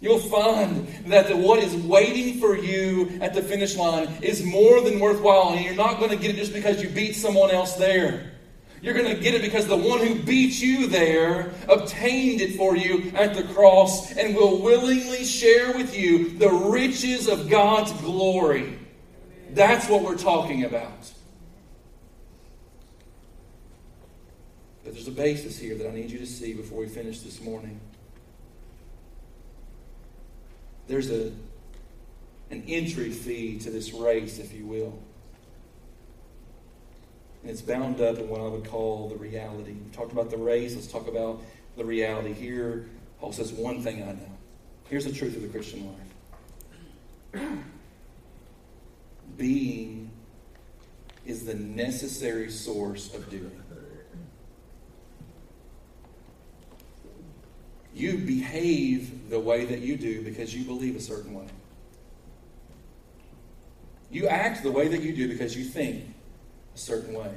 [0.01, 4.81] You'll find that the, what is waiting for you at the finish line is more
[4.81, 7.75] than worthwhile, and you're not going to get it just because you beat someone else
[7.75, 8.31] there.
[8.81, 12.75] You're going to get it because the one who beat you there obtained it for
[12.75, 18.79] you at the cross and will willingly share with you the riches of God's glory.
[19.51, 21.11] That's what we're talking about.
[24.83, 27.39] But there's a basis here that I need you to see before we finish this
[27.39, 27.79] morning
[30.87, 31.31] there's a,
[32.49, 34.97] an entry fee to this race, if you will.
[37.41, 39.71] And it's bound up in what I would call the reality.
[39.71, 41.41] We talked about the race, let's talk about
[41.75, 42.33] the reality.
[42.33, 42.87] Here,
[43.19, 44.37] Paul says, One thing I know.
[44.89, 45.95] Here's the truth of the Christian
[47.33, 47.41] life
[49.37, 50.11] being
[51.25, 53.60] is the necessary source of doing.
[57.93, 61.47] You behave the way that you do because you believe a certain way.
[64.09, 66.03] You act the way that you do because you think
[66.75, 67.31] a certain way.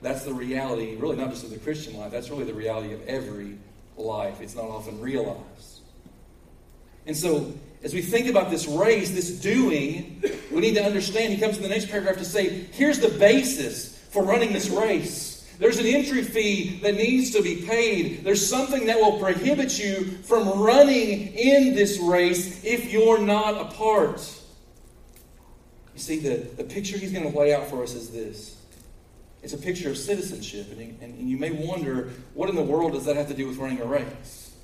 [0.00, 3.06] That's the reality, really not just of the Christian life, that's really the reality of
[3.06, 3.58] every
[3.96, 4.40] life.
[4.40, 5.80] It's not often realized.
[7.06, 11.32] And so, as we think about this race, this doing, we need to understand.
[11.32, 15.27] He comes in the next paragraph to say, here's the basis for running this race.
[15.58, 18.22] There's an entry fee that needs to be paid.
[18.22, 23.64] There's something that will prohibit you from running in this race if you're not a
[23.74, 24.18] part.
[25.94, 28.56] You see, the, the picture he's going to lay out for us is this
[29.42, 30.66] it's a picture of citizenship.
[30.72, 33.56] And, and, you may wonder, what in the world does that have to do with
[33.56, 34.54] running a race?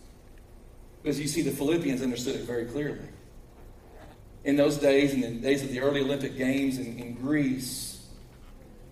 [1.03, 2.99] Because you see, the Philippians understood it very clearly.
[4.45, 7.94] In those days, in the days of the early Olympic Games in, in Greece,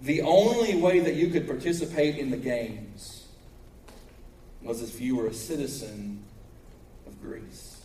[0.02, 3.26] the only way that you could participate in the Games
[4.60, 6.22] was if you were a citizen
[7.06, 7.84] of Greece.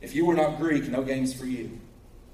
[0.00, 1.78] If you were not Greek, no games for you.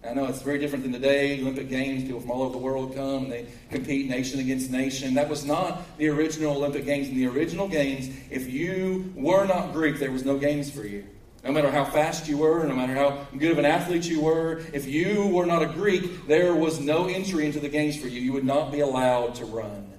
[0.09, 1.41] I know it's very different than today.
[1.41, 5.15] Olympic Games, people from all over the world come and they compete nation against nation.
[5.15, 7.09] That was not the original Olympic Games.
[7.09, 11.05] In the original Games, if you were not Greek, there was no games for you.
[11.45, 14.63] No matter how fast you were, no matter how good of an athlete you were,
[14.73, 18.21] if you were not a Greek, there was no entry into the games for you.
[18.21, 19.93] You would not be allowed to run.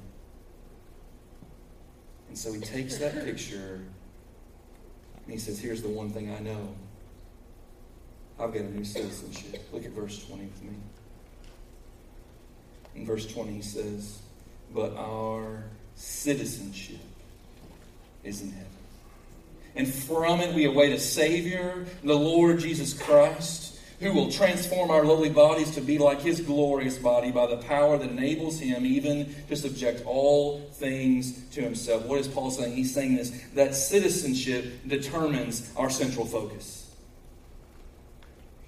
[2.28, 3.82] And so he takes that picture
[5.24, 6.76] and he says, Here's the one thing I know
[8.40, 9.68] I've got a new citizenship.
[9.72, 10.76] Look at verse 20 with me.
[12.96, 14.22] In verse 20, he says,
[14.74, 15.64] But our
[15.96, 17.02] citizenship
[18.24, 18.79] is in heaven.
[19.80, 25.06] And from it we await a Savior, the Lord Jesus Christ, who will transform our
[25.06, 29.34] lowly bodies to be like his glorious body by the power that enables him even
[29.48, 32.06] to subject all things to himself.
[32.08, 32.76] What is Paul saying?
[32.76, 36.94] He's saying this that citizenship determines our central focus.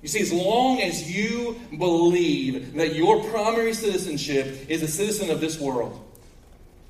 [0.01, 5.41] You see, as long as you believe that your primary citizenship is a citizen of
[5.41, 6.01] this world,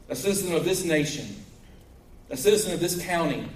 [0.10, 1.26] a citizen of this nation,
[2.30, 3.50] a citizen of this county,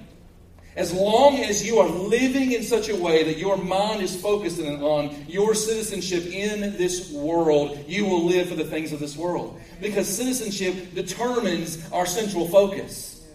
[0.75, 4.59] as long as you are living in such a way that your mind is focused
[4.59, 9.59] on your citizenship in this world, you will live for the things of this world.
[9.81, 13.25] Because citizenship determines our central focus.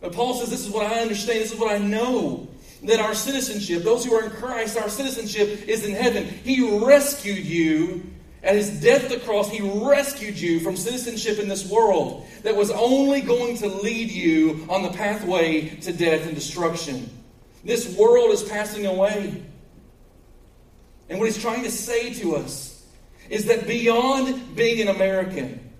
[0.00, 2.48] But Paul says, This is what I understand, this is what I know
[2.84, 6.24] that our citizenship, those who are in Christ, our citizenship is in heaven.
[6.24, 8.02] He rescued you
[8.42, 9.50] at his death at the cross.
[9.50, 14.66] He rescued you from citizenship in this world that was only going to lead you
[14.68, 17.08] on the pathway to death and destruction.
[17.64, 19.42] This world is passing away.
[21.08, 22.86] And what he's trying to say to us
[23.28, 25.70] is that beyond being an American,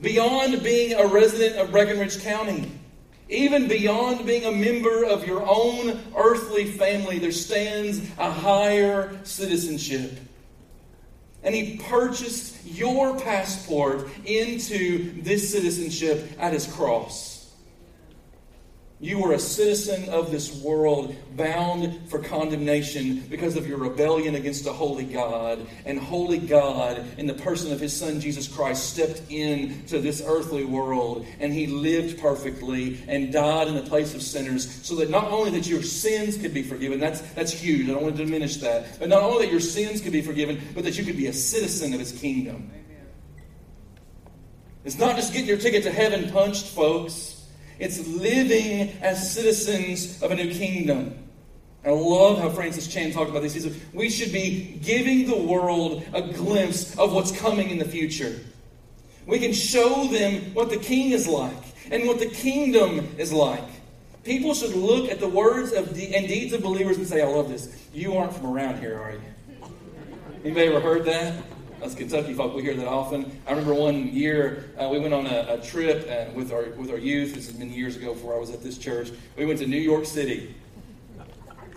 [0.00, 2.70] beyond being a resident of Breckinridge County,
[3.28, 10.18] even beyond being a member of your own earthly family, there stands a higher citizenship.
[11.42, 17.37] And he purchased your passport into this citizenship at his cross.
[19.00, 24.66] You were a citizen of this world, bound for condemnation because of your rebellion against
[24.66, 25.64] a holy God.
[25.86, 30.64] And holy God, in the person of his Son Jesus Christ, stepped into this earthly
[30.64, 35.30] world and he lived perfectly and died in the place of sinners so that not
[35.30, 38.56] only that your sins could be forgiven, that's, that's huge, I don't want to diminish
[38.56, 41.28] that, but not only that your sins could be forgiven, but that you could be
[41.28, 42.68] a citizen of his kingdom.
[44.84, 47.37] It's not just getting your ticket to heaven punched, folks.
[47.78, 51.16] It's living as citizens of a new kingdom.
[51.84, 53.54] I love how Francis Chan talked about this.
[53.54, 57.84] He said, We should be giving the world a glimpse of what's coming in the
[57.84, 58.40] future.
[59.26, 61.56] We can show them what the king is like
[61.90, 63.64] and what the kingdom is like.
[64.24, 67.26] People should look at the words of de- and deeds of believers and say, I
[67.26, 67.88] love this.
[67.94, 69.20] You aren't from around here, are you?
[70.44, 71.42] Anybody ever heard that?
[71.82, 73.30] Us Kentucky folk, we hear that often.
[73.46, 76.90] I remember one year uh, we went on a, a trip uh, with our with
[76.90, 77.34] our youth.
[77.34, 79.12] This has been years ago before I was at this church.
[79.36, 80.56] We went to New York City.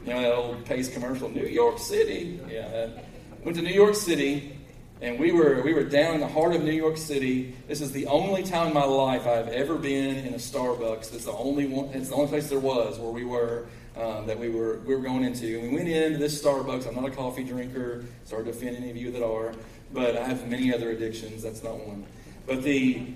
[0.03, 2.39] You know that old Pace commercial, New York City.
[2.49, 3.01] Yeah, uh,
[3.43, 4.57] went to New York City,
[5.01, 7.55] and we were we were down in the heart of New York City.
[7.67, 11.13] This is the only time in my life I've ever been in a Starbucks.
[11.13, 11.89] It's the only one.
[11.93, 13.67] It's the only place there was where we were.
[13.93, 15.59] Um, that we were we were going into.
[15.59, 16.87] And we went into this Starbucks.
[16.87, 18.05] I'm not a coffee drinker.
[18.23, 19.53] Sorry to offend any of you that are
[19.93, 21.43] but I have many other addictions.
[21.43, 22.05] That's not one.
[22.45, 23.07] But the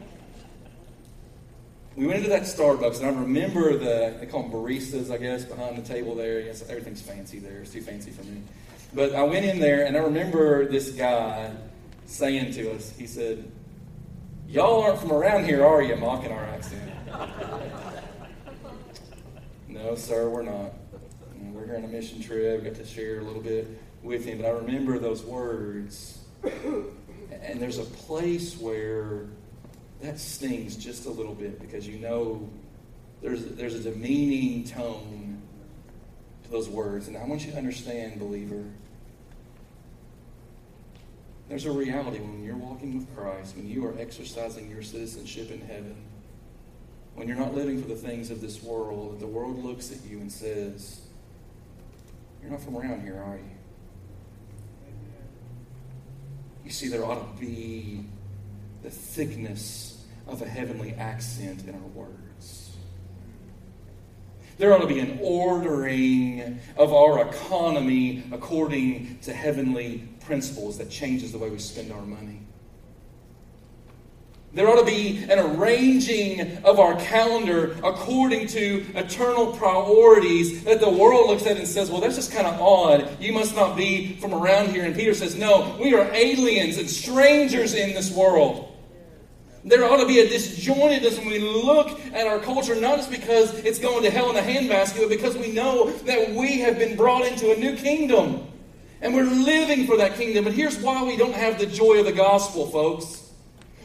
[1.96, 5.46] we went into that Starbucks, and I remember the they call them baristas, I guess,
[5.46, 6.42] behind the table there.
[6.42, 7.60] Yes, everything's fancy there.
[7.60, 8.42] It's too fancy for me.
[8.94, 11.52] But I went in there, and I remember this guy
[12.06, 13.50] saying to us, he said,
[14.48, 16.92] "Y'all aren't from around here, are you?" Mocking our accent.
[19.70, 20.74] no, sir, we're not.
[21.54, 22.66] We're here on a mission trip.
[22.66, 23.68] Got to share a little bit
[24.04, 26.15] with him, but I remember those words
[26.46, 29.28] and there's a place where
[30.02, 32.50] that stings just a little bit because you know
[33.22, 35.42] there's, there's a demeaning tone
[36.44, 37.08] to those words.
[37.08, 38.64] And I want you to understand, believer,
[41.50, 45.62] there's a reality when you're walking with Christ, when you are exercising your citizenship in
[45.62, 45.96] heaven,
[47.16, 50.20] when you're not living for the things of this world, the world looks at you
[50.20, 51.02] and says,
[52.42, 53.55] You're not from around here, are you?
[56.66, 58.06] You see, there ought to be
[58.82, 62.76] the thickness of a heavenly accent in our words.
[64.58, 71.32] There ought to be an ordering of our economy according to heavenly principles that changes
[71.32, 72.45] the way we spend our money.
[74.56, 80.90] There ought to be an arranging of our calendar according to eternal priorities that the
[80.90, 83.22] world looks at and says, well, that's just kind of odd.
[83.22, 84.86] You must not be from around here.
[84.86, 88.72] And Peter says, no, we are aliens and strangers in this world.
[89.66, 93.54] There ought to be a disjointedness when we look at our culture, not just because
[93.66, 96.96] it's going to hell in a handbasket, but because we know that we have been
[96.96, 98.48] brought into a new kingdom.
[99.02, 100.46] And we're living for that kingdom.
[100.46, 103.25] But here's why we don't have the joy of the gospel, folks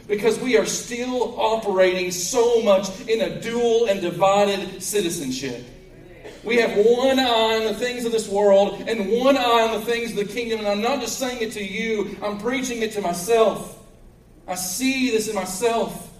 [0.07, 5.65] because we are still operating so much in a dual and divided citizenship.
[6.43, 9.85] We have one eye on the things of this world and one eye on the
[9.85, 10.59] things of the kingdom.
[10.59, 13.77] And I'm not just saying it to you, I'm preaching it to myself.
[14.47, 16.11] I see this in myself,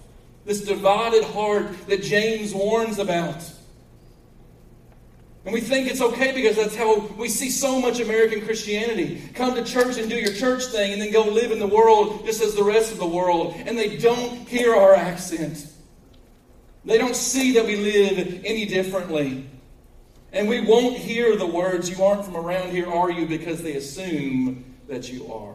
[0.44, 3.42] this divided heart that James warns about.
[5.44, 9.28] And we think it's okay because that's how we see so much American Christianity.
[9.34, 12.24] Come to church and do your church thing and then go live in the world
[12.24, 13.54] just as the rest of the world.
[13.66, 15.66] And they don't hear our accent.
[16.84, 19.48] They don't see that we live any differently.
[20.32, 23.26] And we won't hear the words, You aren't from around here, are you?
[23.26, 25.54] because they assume that you are.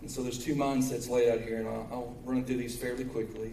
[0.00, 3.52] And so there's two mindsets laid out here, and I'll, run through these fairly quickly.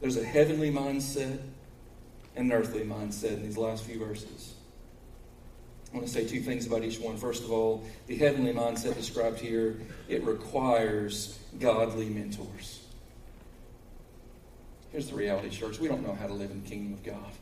[0.00, 1.38] There's a heavenly mindset
[2.34, 4.54] and an earthly mindset in these last few verses.
[5.92, 7.16] I want to say two things about each one.
[7.16, 9.76] First of all, the heavenly mindset described here,
[10.08, 12.82] it requires godly mentors.
[14.92, 15.78] Here's the reality, church.
[15.78, 17.32] We don't know how to live in the kingdom of God.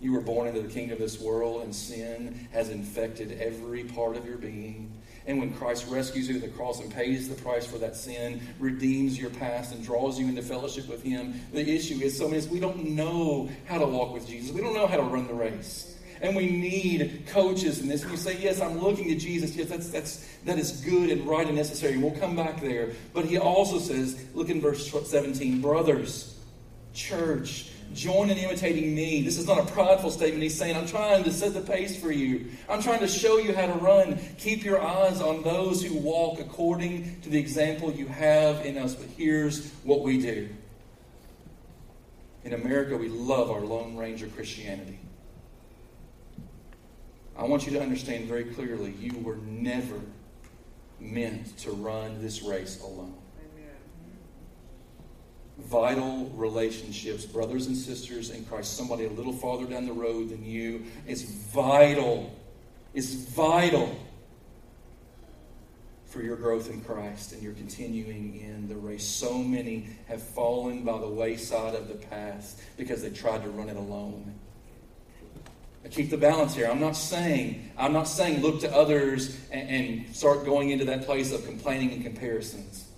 [0.00, 4.16] You were born into the kingdom of this world, and sin has infected every part
[4.16, 4.90] of your being.
[5.26, 8.40] And when Christ rescues you at the cross and pays the price for that sin,
[8.58, 12.40] redeems your past, and draws you into fellowship with Him, the issue is so many
[12.48, 14.52] we don't know how to walk with Jesus.
[14.52, 15.98] We don't know how to run the race.
[16.22, 18.02] And we need coaches in this.
[18.02, 19.56] And you say, Yes, I'm looking to Jesus.
[19.56, 21.94] Yes, that's, that's, that is good and right and necessary.
[21.94, 22.90] And we'll come back there.
[23.14, 26.38] But he also says, look in verse 17, brothers,
[26.92, 29.22] church, Join in imitating me.
[29.22, 30.42] This is not a prideful statement.
[30.42, 32.46] He's saying, I'm trying to set the pace for you.
[32.68, 34.18] I'm trying to show you how to run.
[34.38, 38.94] Keep your eyes on those who walk according to the example you have in us.
[38.94, 40.48] But here's what we do.
[42.44, 44.98] In America, we love our Lone Ranger Christianity.
[47.36, 50.00] I want you to understand very clearly you were never
[51.00, 53.19] meant to run this race alone
[55.62, 60.44] vital relationships, brothers and sisters in Christ, somebody a little farther down the road than
[60.44, 62.34] you, is vital.
[62.94, 63.96] It's vital
[66.06, 69.04] for your growth in Christ and your continuing in the race.
[69.04, 73.68] So many have fallen by the wayside of the path because they tried to run
[73.68, 74.34] it alone.
[75.84, 76.68] I keep the balance here.
[76.68, 81.06] I'm not saying I'm not saying look to others and, and start going into that
[81.06, 82.89] place of complaining and comparisons.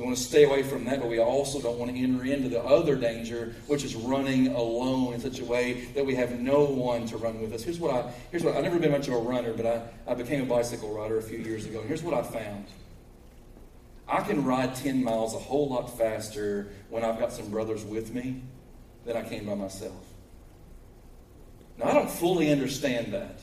[0.00, 2.48] We want to stay away from that, but we also don't want to enter into
[2.48, 6.64] the other danger, which is running alone in such a way that we have no
[6.64, 7.62] one to run with us.
[7.62, 10.14] Here's what I here's what I've never been much of a runner, but I, I
[10.14, 11.80] became a bicycle rider a few years ago.
[11.80, 12.64] and Here's what I found.
[14.08, 18.14] I can ride 10 miles a whole lot faster when I've got some brothers with
[18.14, 18.40] me
[19.04, 20.06] than I can by myself.
[21.76, 23.38] Now I don't fully understand that,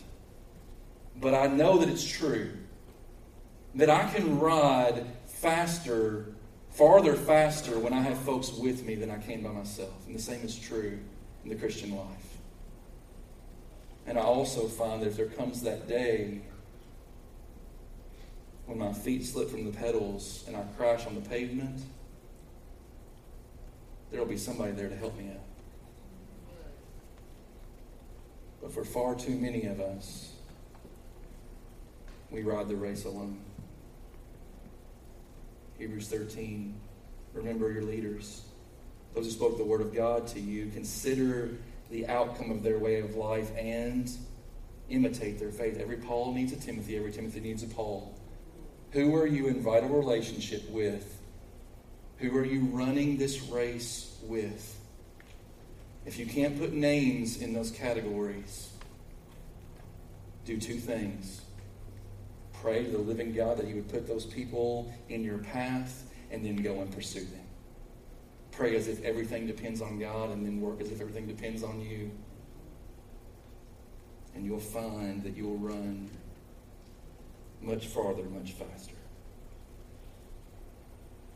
[1.22, 2.50] but I know that it's true.
[3.76, 6.34] That I can ride faster
[6.78, 10.06] farther faster when I have folks with me than I can by myself.
[10.06, 11.00] And the same is true
[11.44, 12.38] in the Christian life.
[14.06, 16.42] And I also find that if there comes that day
[18.68, 21.82] when my feet slip from the pedals and I crash on the pavement,
[24.12, 25.42] there will be somebody there to help me out.
[28.62, 30.32] But for far too many of us,
[32.30, 33.40] we ride the race alone.
[35.78, 36.74] Hebrews 13.
[37.34, 38.42] Remember your leaders,
[39.14, 40.72] those who spoke the word of God to you.
[40.74, 41.52] Consider
[41.92, 44.10] the outcome of their way of life and
[44.90, 45.80] imitate their faith.
[45.80, 48.18] Every Paul needs a Timothy, every Timothy needs a Paul.
[48.92, 51.22] Who are you in vital relationship with?
[52.18, 54.80] Who are you running this race with?
[56.06, 58.70] If you can't put names in those categories,
[60.46, 61.42] do two things
[62.62, 66.46] pray to the living God that He would put those people in your path and
[66.46, 67.46] then go and pursue them.
[68.52, 71.80] Pray as if everything depends on God and then work as if everything depends on
[71.82, 72.12] you.
[74.38, 76.08] and you'll find that you'll run
[77.60, 78.94] much farther, much faster.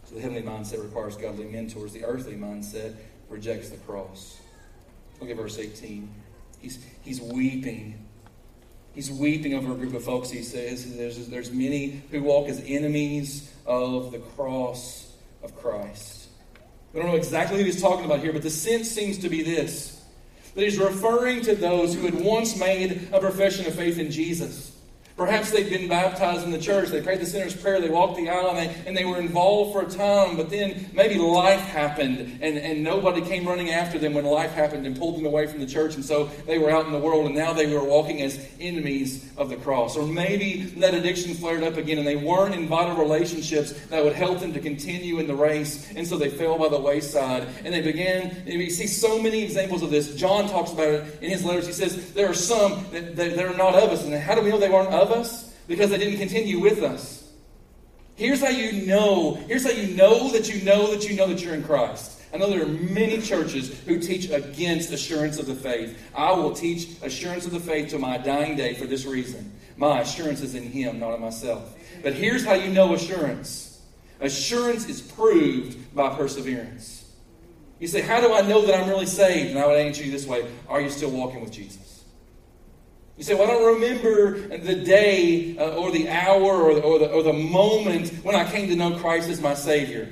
[0.03, 1.93] So the heavenly mindset requires godly mentors.
[1.93, 2.95] The earthly mindset
[3.27, 4.39] rejects the cross.
[5.19, 6.13] Look at verse 18.
[6.59, 8.05] He's, he's weeping.
[8.93, 10.29] He's weeping over a group of folks.
[10.29, 15.13] He says there's, there's many who walk as enemies of the cross
[15.43, 16.27] of Christ.
[16.93, 19.43] We don't know exactly who he's talking about here, but the sense seems to be
[19.43, 20.01] this
[20.53, 24.70] that he's referring to those who had once made a profession of faith in Jesus.
[25.21, 26.89] Perhaps they'd been baptized in the church.
[26.89, 27.79] They prayed the sinner's prayer.
[27.79, 30.35] They walked the aisle and they, and they were involved for a time.
[30.35, 34.87] But then maybe life happened and, and nobody came running after them when life happened
[34.87, 35.93] and pulled them away from the church.
[35.93, 39.31] And so they were out in the world and now they were walking as enemies
[39.37, 39.95] of the cross.
[39.95, 44.13] Or maybe that addiction flared up again and they weren't in vital relationships that would
[44.13, 45.93] help them to continue in the race.
[45.95, 47.47] And so they fell by the wayside.
[47.63, 50.15] And they began, and see so many examples of this.
[50.15, 51.67] John talks about it in his letters.
[51.67, 54.03] He says, There are some that, that, that are not of us.
[54.03, 55.10] And how do we know they weren't of us?
[55.67, 57.21] Because they didn't continue with us.
[58.15, 59.35] Here's how you know.
[59.47, 62.21] Here's how you know that you know that you know that you're in Christ.
[62.33, 66.01] I know there are many churches who teach against assurance of the faith.
[66.15, 69.51] I will teach assurance of the faith to my dying day for this reason.
[69.75, 71.77] My assurance is in Him, not in myself.
[72.03, 73.81] But here's how you know assurance
[74.19, 77.11] assurance is proved by perseverance.
[77.79, 79.49] You say, How do I know that I'm really saved?
[79.49, 81.90] And I would answer you this way Are you still walking with Jesus?
[83.21, 86.97] You say, well, I don't remember the day uh, or the hour or the, or,
[86.97, 90.11] the, or the moment when I came to know Christ as my Savior.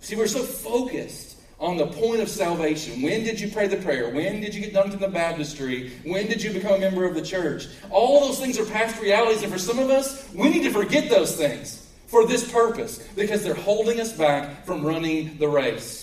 [0.00, 3.00] See, we're so focused on the point of salvation.
[3.00, 4.12] When did you pray the prayer?
[4.12, 5.92] When did you get dunked in the baptistry?
[6.04, 7.68] When did you become a member of the church?
[7.90, 11.08] All those things are past realities, and for some of us, we need to forget
[11.10, 16.01] those things for this purpose because they're holding us back from running the race.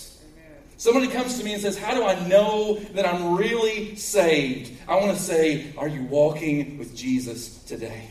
[0.80, 4.72] Somebody comes to me and says, How do I know that I'm really saved?
[4.88, 8.08] I want to say, Are you walking with Jesus today?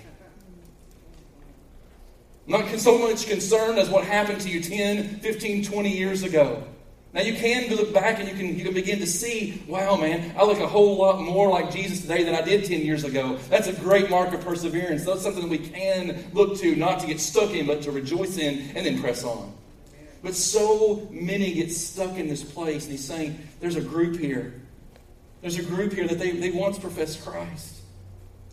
[2.45, 6.63] I'm not so much concerned as what happened to you 10, 15, 20 years ago.
[7.11, 10.35] Now you can look back and you can you can begin to see, wow, man,
[10.37, 13.39] I look a whole lot more like Jesus today than I did 10 years ago.
[13.49, 15.05] That's a great mark of perseverance.
[15.05, 18.37] That's something that we can look to, not to get stuck in, but to rejoice
[18.37, 19.55] in and then press on.
[20.21, 22.83] But so many get stuck in this place.
[22.83, 24.53] And he's saying, there's a group here.
[25.41, 27.75] There's a group here that they, they once professed Christ.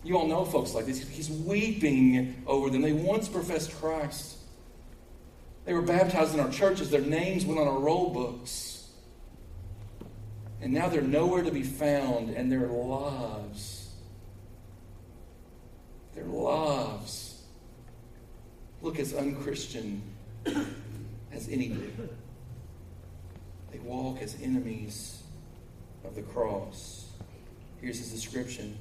[0.03, 1.05] You all know folks like this.
[1.07, 2.81] He's weeping over them.
[2.81, 4.37] They once professed Christ.
[5.65, 6.89] They were baptized in our churches.
[6.89, 8.87] Their names went on our roll books.
[10.61, 13.91] And now they're nowhere to be found, and their lives,
[16.15, 17.43] their lives
[18.81, 20.01] look as unchristian
[21.31, 22.09] as any do.
[23.71, 25.21] They walk as enemies
[26.03, 27.11] of the cross.
[27.81, 28.77] Here's his description.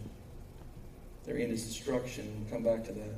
[1.25, 2.33] Their end is destruction.
[2.39, 3.15] We'll come back to that.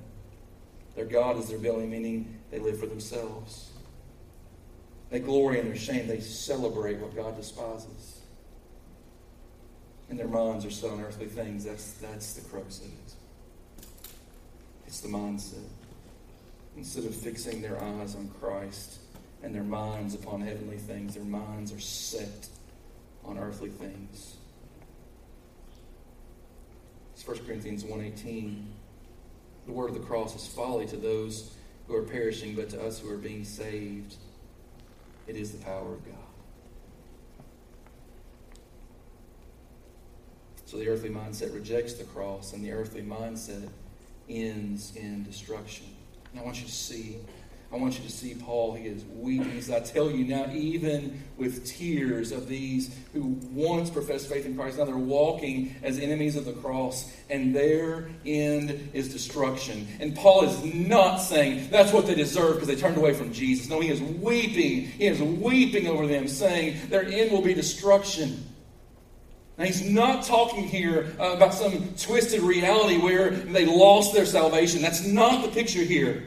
[0.97, 3.71] Their God is their belly, meaning they live for themselves.
[5.11, 6.09] They glory in their shame.
[6.09, 8.21] They celebrate what God despises.
[10.11, 11.65] And their minds are set on earthly things.
[11.65, 13.15] That's, that's the crux of it.
[14.87, 15.69] It's the mindset.
[16.77, 19.01] Instead of fixing their eyes on Christ,
[19.43, 21.15] and their minds upon heavenly things.
[21.15, 22.49] Their minds are set
[23.25, 24.37] on earthly things.
[27.15, 28.65] It's 1 Corinthians 1.18.
[29.67, 31.55] The word of the cross is folly to those
[31.87, 34.15] who are perishing, but to us who are being saved,
[35.27, 36.15] it is the power of God.
[40.65, 43.69] So the earthly mindset rejects the cross, and the earthly mindset
[44.29, 45.87] ends in destruction.
[46.31, 47.17] And I want you to see
[47.71, 48.73] I want you to see Paul.
[48.73, 49.61] He is weeping.
[49.61, 54.57] He I tell you now, even with tears of these who once professed faith in
[54.57, 59.87] Christ, now they're walking as enemies of the cross, and their end is destruction.
[60.01, 63.69] And Paul is not saying that's what they deserve because they turned away from Jesus.
[63.69, 64.87] No, he is weeping.
[64.87, 68.47] He is weeping over them, saying their end will be destruction.
[69.59, 74.81] Now, he's not talking here uh, about some twisted reality where they lost their salvation.
[74.81, 76.23] That's not the picture here.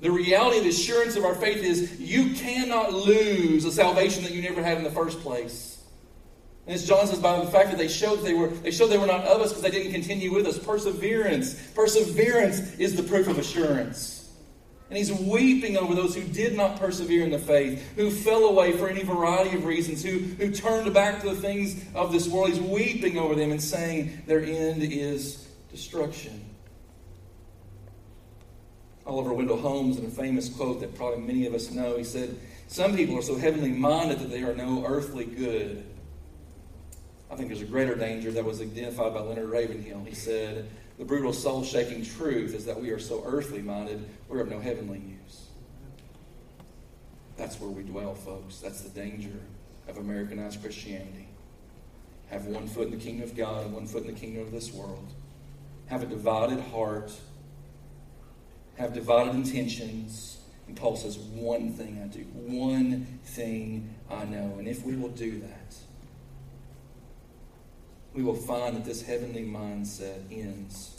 [0.00, 4.32] The reality, of the assurance of our faith is you cannot lose a salvation that
[4.32, 5.84] you never had in the first place.
[6.66, 8.88] And as John says, by the fact that they showed that they were they showed
[8.88, 10.58] they were not of us because they didn't continue with us.
[10.58, 11.54] Perseverance.
[11.74, 14.20] Perseverance is the proof of assurance.
[14.88, 18.72] And he's weeping over those who did not persevere in the faith, who fell away
[18.72, 22.50] for any variety of reasons, who, who turned back to the things of this world.
[22.50, 26.49] He's weeping over them and saying their end is destruction.
[29.10, 32.38] Oliver Wendell Holmes, in a famous quote that probably many of us know, he said,
[32.68, 35.84] Some people are so heavenly minded that they are no earthly good.
[37.28, 40.04] I think there's a greater danger that was identified by Leonard Ravenhill.
[40.06, 44.42] He said, The brutal soul shaking truth is that we are so earthly minded, we're
[44.42, 45.48] of no heavenly use.
[47.36, 48.60] That's where we dwell, folks.
[48.60, 49.40] That's the danger
[49.88, 51.26] of Americanized Christianity.
[52.28, 54.52] Have one foot in the kingdom of God and one foot in the kingdom of
[54.52, 55.12] this world.
[55.86, 57.12] Have a divided heart.
[58.76, 60.38] Have divided intentions.
[60.66, 64.56] And Paul says, One thing I do, one thing I know.
[64.58, 65.74] And if we will do that,
[68.14, 70.98] we will find that this heavenly mindset ends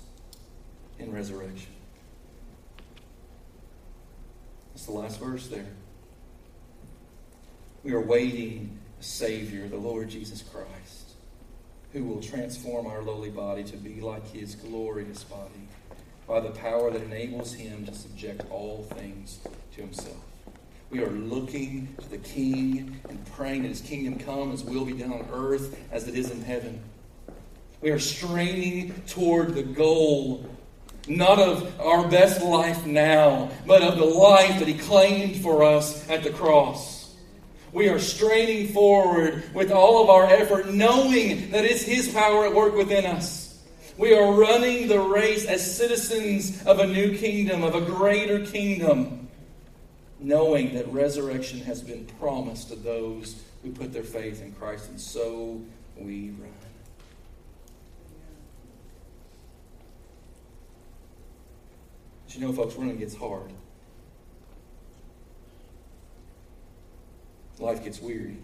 [1.00, 1.72] in resurrection.
[4.74, 5.68] That's the last verse there.
[7.84, 11.14] We are waiting a Savior, the Lord Jesus Christ,
[11.94, 15.68] who will transform our lowly body to be like His glorious body
[16.32, 19.40] by the power that enables Him to subject all things
[19.76, 20.16] to Himself.
[20.90, 24.94] We are looking to the King and praying that His kingdom come, His will be
[24.94, 26.82] done on earth as it is in heaven.
[27.82, 30.50] We are straining toward the goal,
[31.06, 36.10] not of our best life now, but of the life that He claimed for us
[36.10, 37.14] at the cross.
[37.74, 42.56] We are straining forward with all of our effort, knowing that it's His power at
[42.56, 43.41] work within us.
[43.98, 49.28] We are running the race as citizens of a new kingdom, of a greater kingdom,
[50.20, 55.00] knowing that resurrection has been promised to those who put their faith in Christ, and
[55.00, 55.62] so
[55.98, 56.52] we run.
[62.26, 63.52] But you know, folks, running gets hard.
[67.60, 68.38] Life gets weary.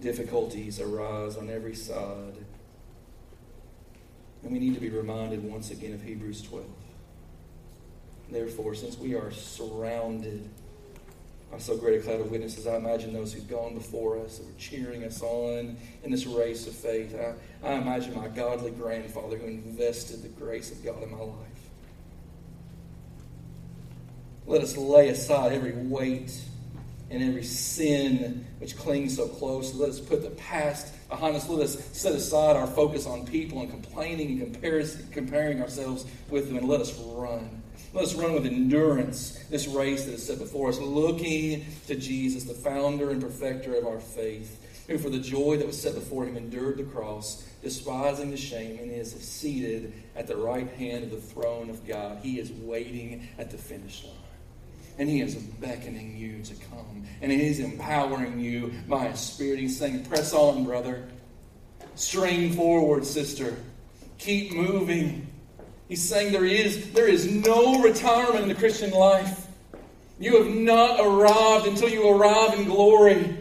[0.00, 2.45] Difficulties arise on every side.
[4.46, 6.64] And we need to be reminded once again of Hebrews 12.
[8.30, 10.48] Therefore, since we are surrounded
[11.50, 14.46] by so great a cloud of witnesses, I imagine those who've gone before us, that
[14.46, 17.12] were cheering us on in this race of faith.
[17.16, 21.70] I, I imagine my godly grandfather who invested the grace of God in my life.
[24.46, 26.40] Let us lay aside every weight
[27.10, 29.74] and every sin which clings so close.
[29.74, 31.34] Let us put the past behind.
[31.48, 36.56] Let us set aside our focus on people and complaining and comparing ourselves with them,
[36.58, 37.62] and let us run.
[37.92, 42.44] Let us run with endurance this race that is set before us, looking to Jesus,
[42.44, 46.26] the founder and perfecter of our faith, who for the joy that was set before
[46.26, 51.10] him endured the cross, despising the shame, and is seated at the right hand of
[51.10, 52.18] the throne of God.
[52.22, 54.25] He is waiting at the finish line.
[54.98, 57.06] And He is beckoning you to come.
[57.20, 59.58] And He is empowering you by His Spirit.
[59.60, 61.06] He's saying, Press on, brother.
[61.94, 63.56] Strain forward, sister.
[64.18, 65.26] Keep moving.
[65.88, 69.46] He's saying there is, there is no retirement in the Christian life.
[70.18, 73.36] You have not arrived until you arrive in glory.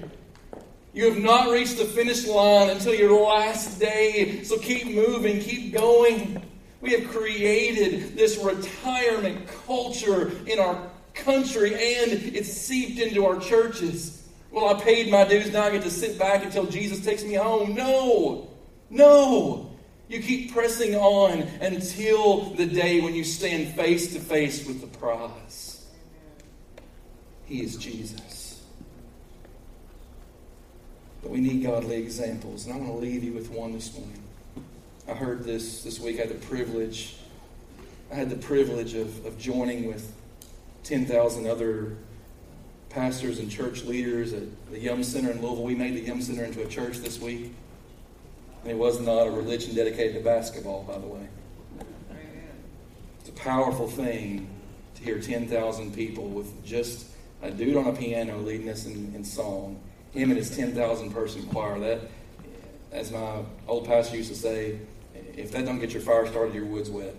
[0.93, 4.43] You have not reached the finish line until your last day.
[4.43, 6.41] So keep moving, keep going.
[6.82, 14.28] We have created this retirement culture in our country and it's seeped into our churches.
[14.51, 17.34] Well, I paid my dues, now I get to sit back until Jesus takes me
[17.34, 17.76] home.
[17.76, 18.49] No,
[18.89, 19.72] no.
[20.07, 24.88] You keep pressing on until the day when you stand face to face with the
[24.99, 25.86] prize.
[27.45, 28.63] He is Jesus.
[31.22, 34.22] But we need godly examples, and I want to leave you with one this morning.
[35.07, 36.18] I heard this this week.
[36.18, 37.18] I had the privilege.
[38.11, 40.13] I had the privilege of, of joining with
[40.86, 41.98] 10,000 other
[42.90, 45.64] pastors and church leaders at the Yum Center in Louisville.
[45.64, 47.54] We made the Yum Center into a church this week.
[48.62, 51.28] And it was not a religion dedicated to basketball, by the way.
[53.20, 54.48] It's a powerful thing
[54.96, 57.08] to hear 10,000 people with just
[57.42, 59.80] a dude on a piano leading us in, in song.
[60.14, 61.80] Him and his 10,000 person choir.
[61.80, 62.02] That,
[62.92, 64.80] as my old pastor used to say,
[65.36, 67.16] if that don't get your fire started, your wood's wet.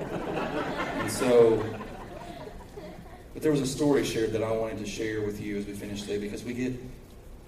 [0.00, 1.64] and so
[3.34, 5.72] but there was a story shared that I wanted to share with you as we
[5.72, 6.74] finish today because we get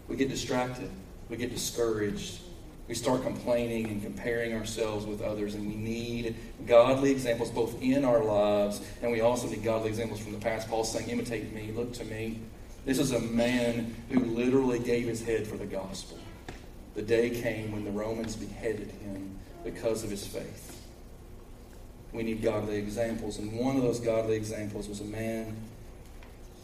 [0.09, 0.91] we get distracted,
[1.29, 2.41] we get discouraged,
[2.89, 6.35] we start complaining and comparing ourselves with others, and we need
[6.67, 10.69] godly examples both in our lives and we also need godly examples from the past.
[10.69, 12.41] Paul's saying, imitate me, look to me.
[12.85, 16.19] This is a man who literally gave his head for the gospel.
[16.95, 20.85] The day came when the Romans beheaded him because of his faith.
[22.13, 25.57] We need godly examples, and one of those godly examples was a man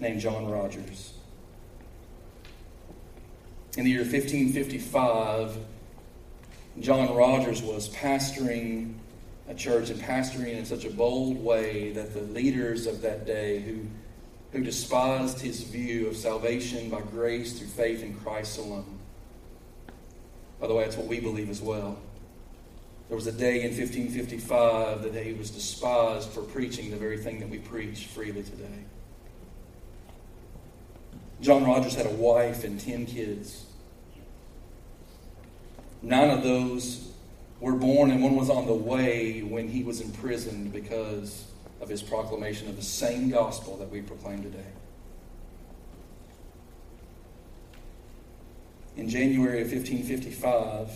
[0.00, 1.12] named John Rogers.
[3.76, 5.56] In the year 1555,
[6.80, 8.94] John Rogers was pastoring
[9.48, 13.60] a church and pastoring in such a bold way that the leaders of that day,
[13.60, 13.80] who,
[14.52, 18.98] who despised his view of salvation by grace through faith in Christ alone,
[20.60, 21.98] By the way, that's what we believe as well.
[23.08, 27.38] There was a day in 1555 that he was despised for preaching the very thing
[27.40, 28.84] that we preach freely today.
[31.46, 33.66] John Rogers had a wife and 10 kids.
[36.02, 37.12] Nine of those
[37.60, 41.44] were born, and one was on the way when he was imprisoned because
[41.80, 44.66] of his proclamation of the same gospel that we proclaim today.
[48.96, 50.90] In January of 1555,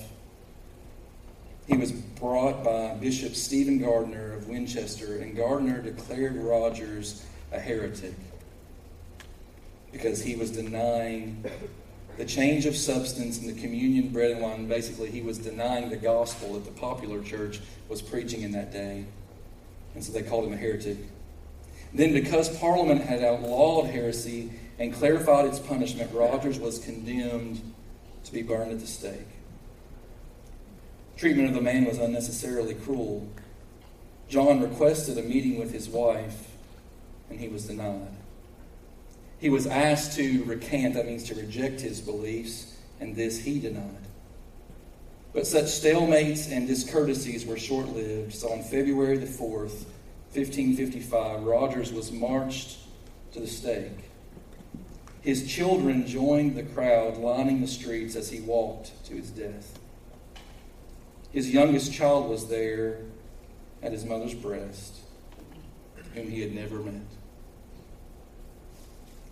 [1.69, 8.15] he was brought by Bishop Stephen Gardiner of Winchester, and Gardiner declared Rogers a heretic
[9.93, 11.45] because he was denying
[12.17, 14.69] the change of substance in the communion bread and wine.
[14.69, 19.05] Basically, he was denying the gospel that the popular church was preaching in that day.
[19.95, 20.99] And so they called him a heretic.
[21.93, 27.61] Then, because Parliament had outlawed heresy and clarified its punishment, Rogers was condemned
[28.25, 29.27] to be burned at the stake.
[31.17, 33.29] Treatment of the man was unnecessarily cruel.
[34.29, 36.49] John requested a meeting with his wife,
[37.29, 38.20] and he was denied.
[39.41, 44.07] He was asked to recant, that means to reject his beliefs, and this he denied.
[45.33, 49.87] But such stalemates and discourtesies were short lived, so on February the 4th,
[50.33, 52.79] 1555, Rogers was marched
[53.33, 54.11] to the stake.
[55.23, 59.79] His children joined the crowd lining the streets as he walked to his death.
[61.33, 63.01] His youngest child was there
[63.83, 64.97] at his mother's breast,
[66.15, 67.03] whom he had never met.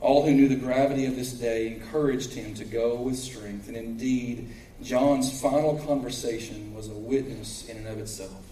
[0.01, 3.69] All who knew the gravity of this day encouraged him to go with strength.
[3.69, 4.49] And indeed,
[4.83, 8.45] John's final conversation was a witness in and of itself.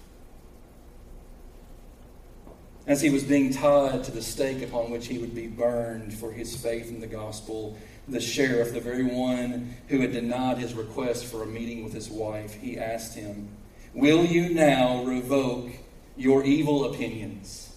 [2.87, 6.33] As he was being tied to the stake upon which he would be burned for
[6.33, 7.77] his faith in the gospel,
[8.09, 12.09] the sheriff, the very one who had denied his request for a meeting with his
[12.09, 13.49] wife, he asked him,
[13.93, 15.71] Will you now revoke
[16.17, 17.75] your evil opinions?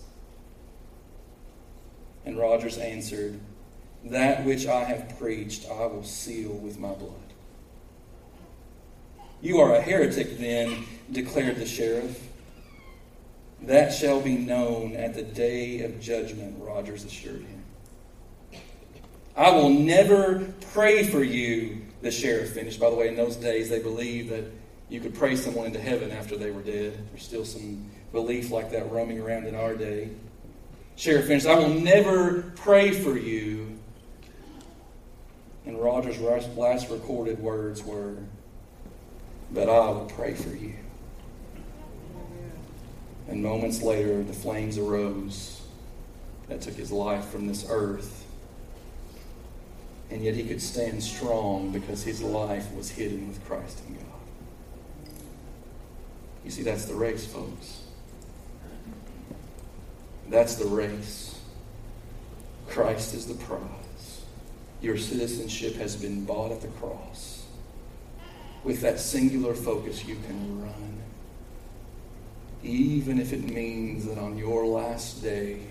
[2.25, 3.39] And Rogers answered,
[4.05, 7.13] that which I have preached, I will seal with my blood.
[9.41, 12.27] You are a heretic, then, declared the sheriff.
[13.61, 17.63] That shall be known at the day of judgment, Rogers assured him.
[19.35, 22.79] I will never pray for you, the sheriff finished.
[22.79, 24.45] By the way, in those days, they believed that
[24.89, 26.97] you could pray someone into heaven after they were dead.
[27.11, 30.09] There's still some belief like that roaming around in our day.
[30.95, 33.68] Sheriff finished, I will never pray for you
[35.69, 36.19] and Rogers'
[36.57, 38.17] last recorded words were,
[39.51, 40.73] But I will pray for you.
[43.27, 45.61] And moments later, the flames arose
[46.47, 48.25] that took his life from this earth.
[50.09, 54.05] And yet he could stand strong because his life was hidden with Christ in God.
[56.43, 57.83] You see, that's the race, folks.
[60.29, 61.39] That's the race.
[62.67, 63.78] Christ is the prize.
[64.81, 67.45] Your citizenship has been bought at the cross.
[68.63, 71.01] With that singular focus, you can run.
[72.63, 75.61] Even if it means that on your last day,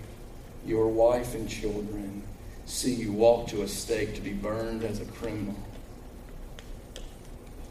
[0.67, 2.23] your wife and children
[2.67, 5.57] see you walk to a stake to be burned as a criminal.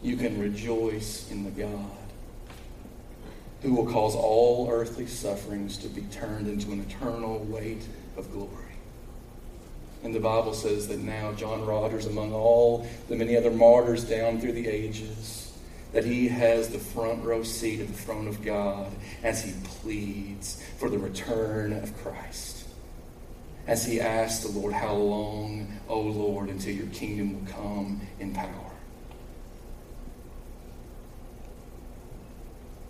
[0.01, 1.91] You can rejoice in the God
[3.61, 7.83] who will cause all earthly sufferings to be turned into an eternal weight
[8.15, 8.66] of glory.
[10.07, 14.39] And the Bible says that now John Rogers, among all the many other martyrs down
[14.39, 15.51] through the ages,
[15.91, 18.89] that he has the front row seat of the throne of God
[19.21, 22.65] as he pleads for the return of Christ.
[23.67, 28.33] As he asks the Lord, How long, O Lord, until your kingdom will come in
[28.33, 28.71] power?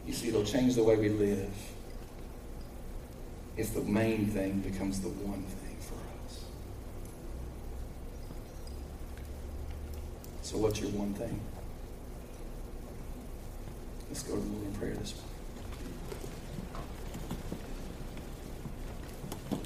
[0.05, 1.49] You see, it'll change the way we live
[3.57, 5.66] if the main thing becomes the one thing.
[10.48, 11.41] So, what's your one thing?
[14.08, 15.14] Let's go to the Lord in prayer this
[19.52, 19.66] morning.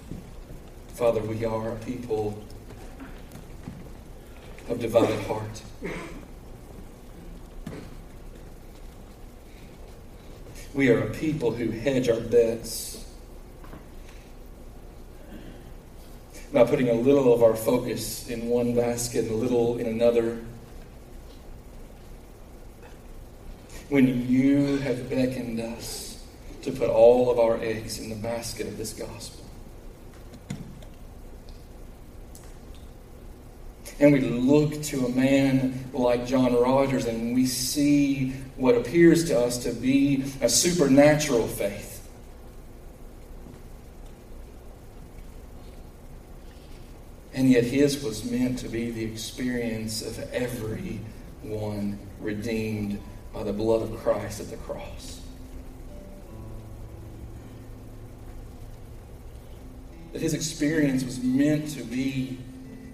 [0.95, 2.43] Father, we are a people
[4.69, 5.61] of divided heart.
[10.73, 13.05] We are a people who hedge our bets
[16.51, 20.39] by putting a little of our focus in one basket and a little in another.
[23.91, 26.23] When you have beckoned us
[26.61, 29.43] to put all of our eggs in the basket of this gospel.
[33.99, 39.37] And we look to a man like John Rogers and we see what appears to
[39.37, 42.09] us to be a supernatural faith.
[47.33, 53.01] And yet his was meant to be the experience of everyone redeemed
[53.33, 55.21] by the blood of Christ at the cross.
[60.13, 62.37] That his experience was meant to be,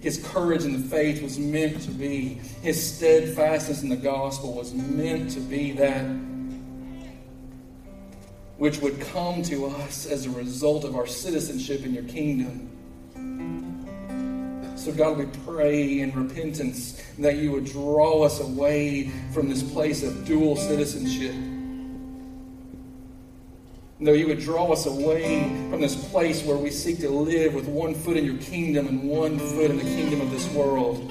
[0.00, 4.72] his courage in the faith was meant to be, his steadfastness in the gospel was
[4.72, 6.04] meant to be that
[8.58, 12.68] which would come to us as a result of our citizenship in your kingdom.
[14.78, 20.04] So, God, we pray in repentance that you would draw us away from this place
[20.04, 21.34] of dual citizenship.
[24.00, 27.66] That you would draw us away from this place where we seek to live with
[27.66, 31.10] one foot in your kingdom and one foot in the kingdom of this world.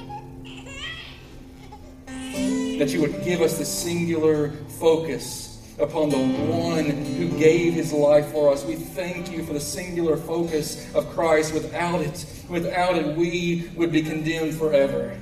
[2.06, 4.50] That you would give us the singular
[4.80, 5.47] focus
[5.78, 8.64] upon the one who gave his life for us.
[8.64, 11.54] We thank you for the singular focus of Christ.
[11.54, 15.18] Without it, without it, we would be condemned forever.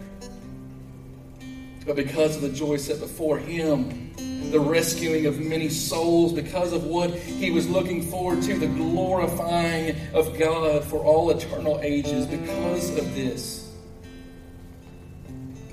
[1.85, 4.13] But because of the joy set before him,
[4.51, 9.97] the rescuing of many souls, because of what he was looking forward to, the glorifying
[10.15, 13.71] of God for all eternal ages, because of this,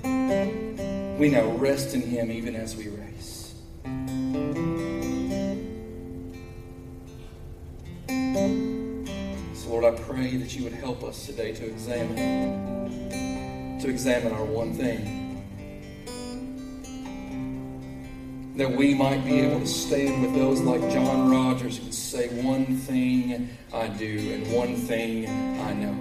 [0.04, 3.33] we now rest in him even as we race.
[8.34, 13.08] So, Lord, I pray that you would help us today to examine,
[13.80, 15.44] to examine our one thing.
[18.56, 22.76] That we might be able to stand with those like John Rogers who say, One
[22.78, 25.28] thing I do, and one thing
[25.60, 25.94] I know.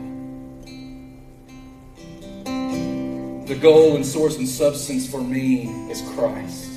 [3.45, 6.71] The goal and source and substance for me is Christ.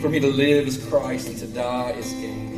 [0.00, 2.51] For me to live is Christ and to die is gain.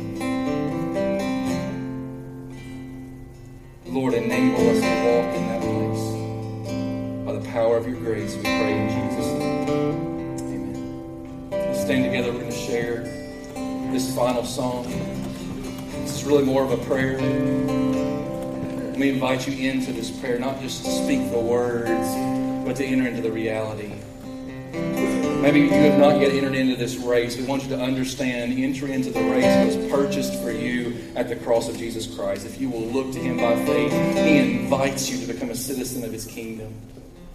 [3.95, 7.25] Lord, enable us to walk in that place.
[7.25, 9.69] By the power of your grace, we pray in Jesus' name.
[10.37, 11.49] Amen.
[11.49, 12.33] Let's stand together.
[12.33, 13.03] We're going to share
[13.93, 14.83] this final song.
[16.01, 17.13] This is really more of a prayer.
[17.13, 22.85] Let me invite you into this prayer, not just to speak the words, but to
[22.85, 23.93] enter into the reality.
[25.45, 27.37] Maybe you have not yet entered into this race.
[27.37, 31.35] We want you to understand entry into the race was purchased for you at the
[31.35, 32.47] cross of Jesus Christ.
[32.47, 36.03] If you will look to Him by faith, He invites you to become a citizen
[36.03, 36.73] of His kingdom.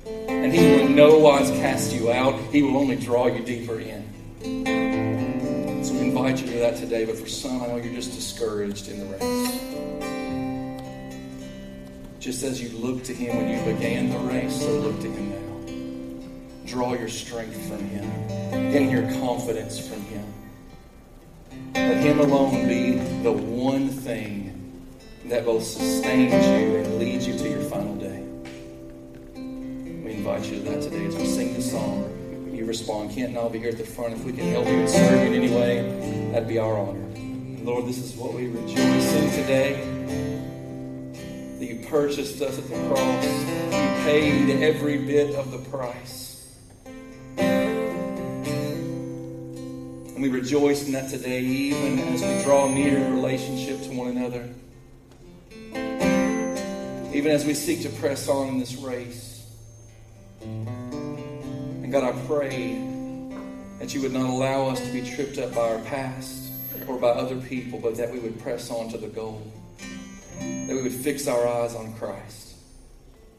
[0.05, 3.79] And He will in no wise cast you out, He will only draw you deeper
[3.79, 4.03] in.
[5.85, 7.05] So we invite you to that today.
[7.05, 9.53] But for some, I know you're just discouraged in the race.
[12.19, 15.31] Just as you looked to Him when you began the race, so look to Him
[15.31, 15.50] now.
[16.71, 18.09] Draw your strength from Him,
[18.71, 20.25] gain your confidence from Him.
[21.75, 22.93] Let Him alone be
[23.25, 24.87] the one thing
[25.25, 28.25] that both sustains you and leads you to your final day.
[29.35, 32.49] We invite you to that today as we sing this song.
[32.55, 33.11] You respond.
[33.11, 34.15] Kent and I'll be here at the front.
[34.15, 37.05] If we can help you and serve you in any way, that'd be our honor.
[37.65, 39.73] Lord, this is what we rejoice in today.
[41.59, 43.25] That you purchased us at the cross.
[43.25, 46.30] You paid every bit of the price.
[50.21, 54.09] And we rejoice in that today, even as we draw near in relationship to one
[54.09, 54.47] another.
[57.15, 59.51] Even as we seek to press on in this race.
[60.43, 62.87] And God, I pray
[63.79, 66.53] that you would not allow us to be tripped up by our past
[66.87, 69.51] or by other people, but that we would press on to the goal.
[70.39, 72.57] That we would fix our eyes on Christ.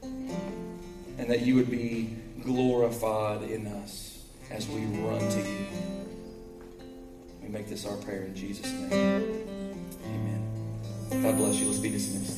[0.01, 6.00] And that you would be glorified in us as we run to you.
[7.51, 9.43] Make this our prayer in Jesus' name.
[10.05, 10.41] Amen.
[11.21, 11.67] God bless you.
[11.67, 12.31] Let's be dismissed.